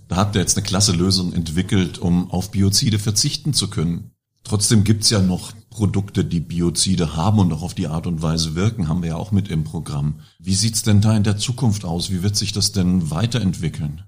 Da 0.07 0.17
habt 0.17 0.35
ihr 0.35 0.41
jetzt 0.41 0.57
eine 0.57 0.65
klasse 0.65 0.91
Lösung 0.91 1.33
entwickelt, 1.33 1.97
um 1.97 2.29
auf 2.29 2.51
Biozide 2.51 2.99
verzichten 2.99 3.53
zu 3.53 3.69
können. 3.69 4.11
Trotzdem 4.43 4.83
gibt's 4.83 5.09
ja 5.09 5.21
noch 5.21 5.53
Produkte, 5.75 6.23
die 6.23 6.39
Biozide 6.39 7.17
haben 7.17 7.37
und 7.37 7.51
auch 7.51 7.61
auf 7.61 7.73
die 7.73 7.87
Art 7.87 8.07
und 8.07 8.21
Weise 8.21 8.55
wirken, 8.55 8.87
haben 8.87 9.01
wir 9.01 9.09
ja 9.09 9.15
auch 9.17 9.33
mit 9.33 9.49
im 9.49 9.65
Programm. 9.65 10.21
Wie 10.39 10.55
sieht's 10.55 10.83
denn 10.83 11.01
da 11.01 11.17
in 11.17 11.23
der 11.23 11.35
Zukunft 11.35 11.83
aus? 11.83 12.11
Wie 12.11 12.23
wird 12.23 12.37
sich 12.37 12.53
das 12.53 12.71
denn 12.71 13.11
weiterentwickeln? 13.11 14.03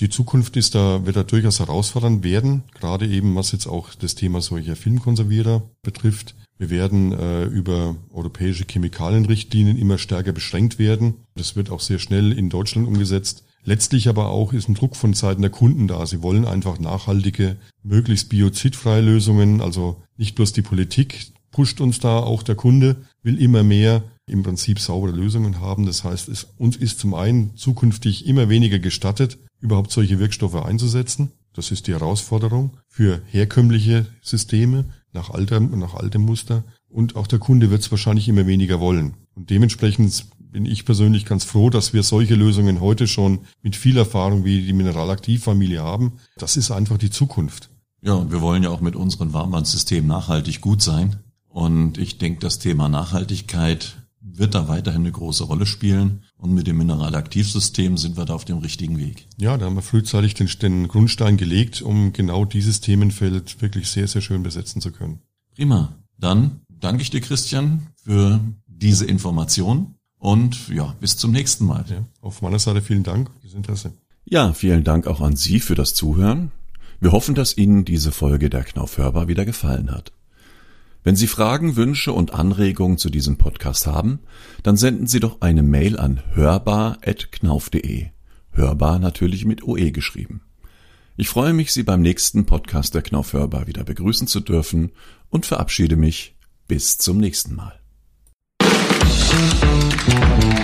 Die 0.00 0.08
Zukunft 0.08 0.56
ist 0.56 0.74
da, 0.74 1.04
wird 1.04 1.16
da 1.16 1.22
durchaus 1.22 1.60
herausfordernd 1.60 2.24
werden, 2.24 2.62
gerade 2.72 3.06
eben 3.06 3.34
was 3.36 3.52
jetzt 3.52 3.66
auch 3.66 3.94
das 3.94 4.14
Thema 4.14 4.40
solcher 4.40 4.76
Filmkonservierer 4.76 5.62
betrifft. 5.82 6.36
Wir 6.56 6.70
werden 6.70 7.12
äh, 7.12 7.44
über 7.44 7.96
europäische 8.10 8.64
Chemikalienrichtlinien 8.64 9.76
immer 9.76 9.98
stärker 9.98 10.32
beschränkt 10.32 10.78
werden. 10.78 11.16
Das 11.36 11.54
wird 11.54 11.68
auch 11.68 11.80
sehr 11.80 11.98
schnell 11.98 12.32
in 12.32 12.48
Deutschland 12.48 12.88
umgesetzt. 12.88 13.44
Letztlich 13.64 14.08
aber 14.08 14.28
auch 14.28 14.52
ist 14.52 14.68
ein 14.68 14.74
Druck 14.74 14.94
von 14.94 15.14
Seiten 15.14 15.42
der 15.42 15.50
Kunden 15.50 15.88
da. 15.88 16.04
Sie 16.06 16.22
wollen 16.22 16.44
einfach 16.44 16.78
nachhaltige, 16.78 17.56
möglichst 17.82 18.28
biozidfreie 18.28 19.00
Lösungen. 19.00 19.60
Also 19.60 20.02
nicht 20.16 20.34
bloß 20.34 20.52
die 20.52 20.62
Politik 20.62 21.32
pusht 21.54 21.80
uns 21.80 22.00
da, 22.00 22.18
auch 22.18 22.42
der 22.42 22.56
Kunde 22.56 22.96
will 23.22 23.40
immer 23.40 23.62
mehr 23.62 24.02
im 24.26 24.42
Prinzip 24.42 24.80
saubere 24.80 25.12
Lösungen 25.12 25.60
haben. 25.60 25.86
Das 25.86 26.02
heißt, 26.02 26.28
es, 26.28 26.48
uns 26.58 26.76
ist 26.76 26.98
zum 26.98 27.14
einen 27.14 27.56
zukünftig 27.56 28.26
immer 28.26 28.48
weniger 28.48 28.80
gestattet, 28.80 29.38
überhaupt 29.60 29.92
solche 29.92 30.18
Wirkstoffe 30.18 30.56
einzusetzen. 30.56 31.30
Das 31.54 31.70
ist 31.70 31.86
die 31.86 31.92
Herausforderung 31.92 32.76
für 32.88 33.22
herkömmliche 33.26 34.06
Systeme 34.20 34.86
nach 35.12 35.30
altem, 35.30 35.78
nach 35.78 35.94
altem 35.94 36.22
Muster. 36.22 36.64
Und 36.88 37.14
auch 37.14 37.28
der 37.28 37.38
Kunde 37.38 37.70
wird 37.70 37.82
es 37.82 37.90
wahrscheinlich 37.90 38.28
immer 38.28 38.46
weniger 38.48 38.80
wollen. 38.80 39.14
Und 39.34 39.50
dementsprechend 39.50 40.26
bin 40.54 40.66
ich 40.66 40.84
persönlich 40.84 41.24
ganz 41.24 41.42
froh, 41.42 41.68
dass 41.68 41.92
wir 41.92 42.04
solche 42.04 42.36
Lösungen 42.36 42.80
heute 42.80 43.08
schon 43.08 43.40
mit 43.62 43.74
viel 43.74 43.96
Erfahrung 43.96 44.44
wie 44.44 44.62
die 44.62 44.72
Mineralaktivfamilie 44.72 45.82
haben. 45.82 46.12
Das 46.36 46.56
ist 46.56 46.70
einfach 46.70 46.96
die 46.96 47.10
Zukunft. 47.10 47.70
Ja, 48.02 48.12
und 48.12 48.30
wir 48.30 48.40
wollen 48.40 48.62
ja 48.62 48.70
auch 48.70 48.80
mit 48.80 48.94
unserem 48.94 49.32
Warmbandsystem 49.32 50.06
nachhaltig 50.06 50.60
gut 50.60 50.80
sein. 50.80 51.16
Und 51.48 51.98
ich 51.98 52.18
denke, 52.18 52.38
das 52.38 52.60
Thema 52.60 52.88
Nachhaltigkeit 52.88 53.96
wird 54.20 54.54
da 54.54 54.68
weiterhin 54.68 55.00
eine 55.00 55.10
große 55.10 55.42
Rolle 55.42 55.66
spielen. 55.66 56.22
Und 56.36 56.54
mit 56.54 56.68
dem 56.68 56.78
Mineralaktivsystem 56.78 57.98
sind 57.98 58.16
wir 58.16 58.24
da 58.24 58.34
auf 58.34 58.44
dem 58.44 58.58
richtigen 58.58 58.96
Weg. 58.96 59.26
Ja, 59.36 59.58
da 59.58 59.66
haben 59.66 59.74
wir 59.74 59.82
frühzeitig 59.82 60.34
den, 60.34 60.48
den 60.62 60.86
Grundstein 60.86 61.36
gelegt, 61.36 61.82
um 61.82 62.12
genau 62.12 62.44
dieses 62.44 62.80
Themenfeld 62.80 63.60
wirklich 63.60 63.88
sehr, 63.88 64.06
sehr 64.06 64.22
schön 64.22 64.44
besetzen 64.44 64.80
zu 64.80 64.92
können. 64.92 65.18
Prima. 65.56 65.96
Dann 66.16 66.60
danke 66.68 67.02
ich 67.02 67.10
dir, 67.10 67.20
Christian, 67.20 67.88
für 67.96 68.38
diese 68.68 69.04
Information. 69.04 69.93
Und 70.24 70.68
ja, 70.70 70.96
bis 71.00 71.18
zum 71.18 71.32
nächsten 71.32 71.66
Mal. 71.66 71.84
Ja, 71.86 72.02
auf 72.22 72.40
meiner 72.40 72.58
Seite 72.58 72.80
vielen 72.80 73.02
Dank 73.02 73.30
fürs 73.42 73.52
Interesse. 73.52 73.92
Ja, 74.24 74.54
vielen 74.54 74.82
Dank 74.82 75.06
auch 75.06 75.20
an 75.20 75.36
Sie 75.36 75.60
für 75.60 75.74
das 75.74 75.92
Zuhören. 75.92 76.50
Wir 76.98 77.12
hoffen, 77.12 77.34
dass 77.34 77.58
Ihnen 77.58 77.84
diese 77.84 78.10
Folge 78.10 78.48
der 78.48 78.64
Knauf 78.64 78.96
hörbar 78.96 79.28
wieder 79.28 79.44
gefallen 79.44 79.90
hat. 79.90 80.12
Wenn 81.02 81.14
Sie 81.14 81.26
Fragen, 81.26 81.76
Wünsche 81.76 82.14
und 82.14 82.32
Anregungen 82.32 82.96
zu 82.96 83.10
diesem 83.10 83.36
Podcast 83.36 83.86
haben, 83.86 84.20
dann 84.62 84.78
senden 84.78 85.06
Sie 85.06 85.20
doch 85.20 85.42
eine 85.42 85.62
Mail 85.62 85.98
an 85.98 86.22
hörbar.knauf.de. 86.32 88.06
Hörbar 88.52 88.98
natürlich 89.00 89.44
mit 89.44 89.62
OE 89.62 89.90
geschrieben. 89.90 90.40
Ich 91.18 91.28
freue 91.28 91.52
mich, 91.52 91.70
Sie 91.70 91.82
beim 91.82 92.00
nächsten 92.00 92.46
Podcast 92.46 92.94
der 92.94 93.02
Knauf 93.02 93.34
hörbar 93.34 93.66
wieder 93.66 93.84
begrüßen 93.84 94.26
zu 94.26 94.40
dürfen 94.40 94.92
und 95.28 95.44
verabschiede 95.44 95.96
mich 95.96 96.34
bis 96.66 96.96
zum 96.96 97.18
nächsten 97.18 97.54
Mal. 97.54 97.83
Thank 99.34 100.58
you. 100.58 100.63